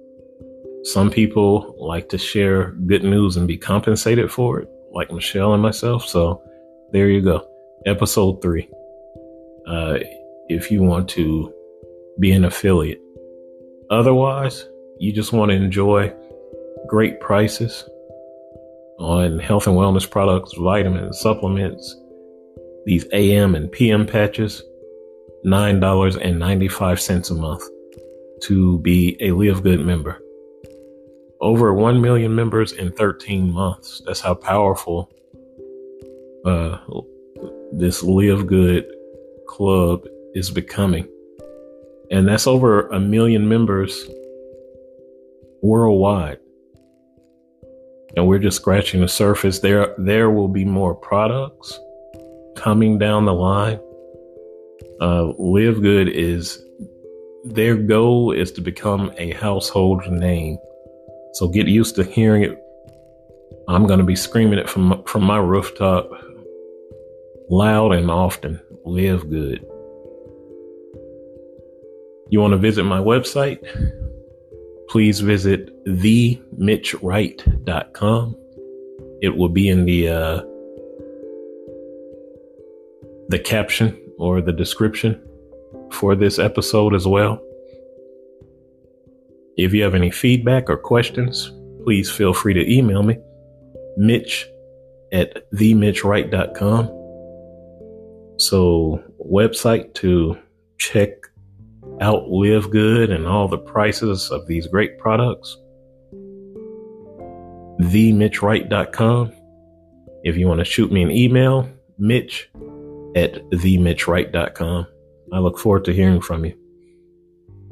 some 0.83 1.09
people 1.09 1.75
like 1.79 2.07
to 2.09 2.19
share 2.19 2.73
good 2.85 3.03
news 3.03 3.35
and 3.35 3.47
be 3.47 3.57
compensated 3.57 4.31
for 4.31 4.59
it 4.59 4.69
like 4.93 5.11
Michelle 5.11 5.53
and 5.53 5.63
myself. 5.63 6.05
So 6.05 6.43
there 6.91 7.09
you 7.09 7.19
go. 7.19 7.47
Episode 7.87 8.43
three. 8.43 8.69
Uh, 9.67 9.97
if 10.49 10.69
you 10.69 10.83
want 10.83 11.09
to 11.09 11.51
be 12.19 12.31
an 12.31 12.45
affiliate. 12.45 13.01
Otherwise, 13.89 14.67
you 14.99 15.11
just 15.11 15.33
want 15.33 15.49
to 15.49 15.55
enjoy 15.55 16.13
great 16.87 17.19
prices 17.21 17.85
on 19.01 19.39
health 19.39 19.67
and 19.67 19.75
wellness 19.75 20.09
products, 20.09 20.53
vitamins, 20.53 21.19
supplements, 21.19 21.95
these 22.85 23.05
AM 23.11 23.55
and 23.55 23.71
PM 23.71 24.05
patches, 24.05 24.63
$9.95 25.45 27.31
a 27.31 27.33
month 27.33 27.63
to 28.43 28.79
be 28.79 29.17
a 29.19 29.31
Live 29.31 29.63
Good 29.63 29.79
member 29.81 30.21
over 31.41 31.73
1 31.73 31.99
million 31.99 32.33
members 32.33 32.71
in 32.71 32.91
13 32.91 33.51
months. 33.51 34.01
That's 34.05 34.21
how 34.21 34.35
powerful 34.35 35.11
uh, 36.45 36.77
this 37.73 38.03
Live 38.03 38.47
Good 38.47 38.85
club 39.47 40.05
is 40.33 40.51
becoming. 40.51 41.07
And 42.11 42.27
that's 42.27 42.45
over 42.45 42.87
a 42.89 42.99
million 42.99 43.49
members 43.49 44.07
worldwide. 45.61 46.37
And 48.15 48.27
we're 48.27 48.39
just 48.39 48.57
scratching 48.57 49.01
the 49.01 49.07
surface. 49.07 49.59
There, 49.59 49.95
there 49.97 50.29
will 50.29 50.47
be 50.47 50.65
more 50.65 50.93
products 50.93 51.79
coming 52.55 52.97
down 52.97 53.25
the 53.25 53.33
line. 53.33 53.79
Uh, 54.99 55.33
Live 55.37 55.81
Good 55.81 56.09
is 56.09 56.63
their 57.43 57.75
goal 57.75 58.31
is 58.31 58.51
to 58.51 58.61
become 58.61 59.11
a 59.17 59.31
household 59.31 60.05
name 60.11 60.57
so 61.33 61.47
get 61.47 61.67
used 61.67 61.95
to 61.95 62.03
hearing 62.03 62.43
it. 62.43 62.57
I'm 63.67 63.87
going 63.87 63.99
to 63.99 64.05
be 64.05 64.15
screaming 64.15 64.59
it 64.59 64.69
from 64.69 65.03
from 65.05 65.23
my 65.23 65.37
rooftop 65.37 66.09
loud 67.49 67.93
and 67.93 68.11
often. 68.11 68.59
Live 68.83 69.29
good. 69.29 69.65
You 72.29 72.39
want 72.39 72.51
to 72.51 72.57
visit 72.57 72.83
my 72.83 72.99
website? 72.99 73.59
Please 74.91 75.21
visit 75.21 75.71
themitchwright.com. 75.85 78.35
It 79.21 79.37
will 79.37 79.47
be 79.47 79.69
in 79.69 79.85
the 79.85 80.09
uh, 80.09 80.41
the 83.29 83.39
caption 83.39 83.97
or 84.17 84.41
the 84.41 84.51
description 84.51 85.25
for 85.93 86.13
this 86.13 86.39
episode 86.39 86.93
as 86.93 87.07
well. 87.07 87.41
If 89.55 89.73
you 89.73 89.81
have 89.83 89.95
any 89.95 90.11
feedback 90.11 90.69
or 90.69 90.75
questions, 90.75 91.53
please 91.85 92.11
feel 92.11 92.33
free 92.33 92.53
to 92.53 92.69
email 92.69 93.03
me, 93.03 93.17
Mitch 93.95 94.45
at 95.13 95.49
themitchwright.com. 95.51 96.87
So, 98.39 99.01
website 99.25 99.93
to 99.93 100.37
check 100.79 101.30
out 102.01 102.29
Live 102.29 102.71
Good 102.71 103.11
and 103.11 103.27
all 103.27 103.47
the 103.47 103.57
prices 103.57 104.31
of 104.31 104.47
these 104.47 104.67
great 104.67 104.97
products, 104.97 105.55
themitchwright.com. 107.81 109.31
If 110.23 110.35
you 110.35 110.47
want 110.47 110.59
to 110.59 110.65
shoot 110.65 110.91
me 110.91 111.03
an 111.03 111.11
email, 111.11 111.69
Mitch 111.97 112.49
at 113.15 113.35
themitchwright.com. 113.51 114.87
I 115.33 115.39
look 115.39 115.57
forward 115.59 115.85
to 115.85 115.93
hearing 115.93 116.21
from 116.21 116.45
you. 116.45 116.57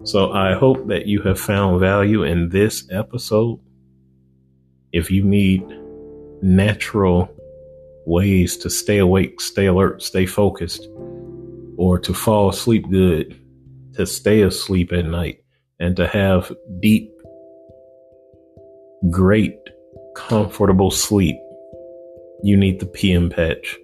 So 0.04 0.32
I 0.32 0.54
hope 0.54 0.88
that 0.88 1.08
you 1.08 1.22
have 1.24 1.40
found 1.40 1.80
value 1.80 2.24
in 2.24 2.50
this 2.50 2.88
episode. 2.92 3.60
If 4.94 5.12
you 5.12 5.24
need 5.24 5.64
natural 6.42 7.30
ways 8.06 8.58
to 8.58 8.70
stay 8.70 9.00
awake, 9.00 9.42
stay 9.42 9.66
alert, 9.66 10.02
stay 10.02 10.26
focused, 10.26 10.88
or 11.78 12.00
to 12.00 12.14
fall 12.14 12.50
asleep 12.50 12.90
good, 12.90 13.40
to 14.00 14.06
stay 14.06 14.44
asleep 14.44 14.94
at 14.94 15.06
night, 15.06 15.44
and 15.82 15.94
to 15.98 16.08
have 16.08 16.54
deep, 16.80 17.12
great, 19.10 19.60
comfortable 20.16 20.90
sleep, 20.90 21.36
you 22.42 22.56
need 22.56 22.80
the 22.80 22.86
PM 22.86 23.30
patch. 23.30 23.78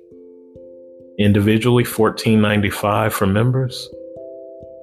Individually, 1.19 1.84
$14.95 1.84 3.12
for 3.12 3.28
members. 3.28 3.89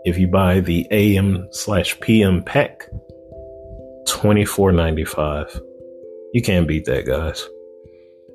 If 0.05 0.19
you 0.19 0.29
buy 0.29 0.61
the 0.61 0.87
AM 0.91 1.49
slash 1.51 1.99
PM 2.01 2.43
pack, 2.43 2.87
$24.95. 4.09 5.61
You 6.35 6.43
can't 6.43 6.69
beat 6.69 6.85
that, 6.85 7.07
guys. 7.07 7.49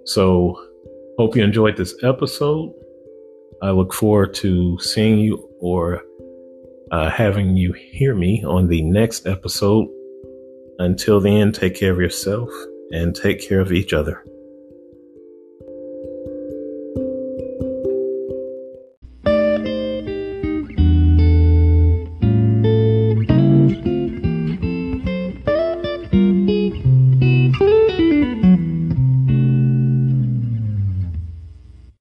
So, 0.06 0.60
hope 1.20 1.36
you 1.36 1.44
enjoyed 1.44 1.78
this 1.78 1.94
episode. 2.04 2.74
I 3.62 3.70
look 3.70 3.94
forward 3.94 4.34
to 4.36 4.80
seeing 4.80 5.20
you 5.20 5.48
or 5.60 6.02
uh, 6.92 7.10
having 7.10 7.58
you 7.58 7.74
hear 7.74 8.16
me 8.16 8.44
on 8.46 8.68
the 8.68 8.82
next 8.82 9.28
episode. 9.28 9.88
Until 10.80 11.20
then, 11.20 11.52
take 11.52 11.76
care 11.76 11.92
of 11.92 12.00
yourself 12.00 12.50
and 12.92 13.16
take 13.16 13.48
care 13.48 13.60
of 13.60 13.72
each 13.72 13.94
other. 13.94 14.24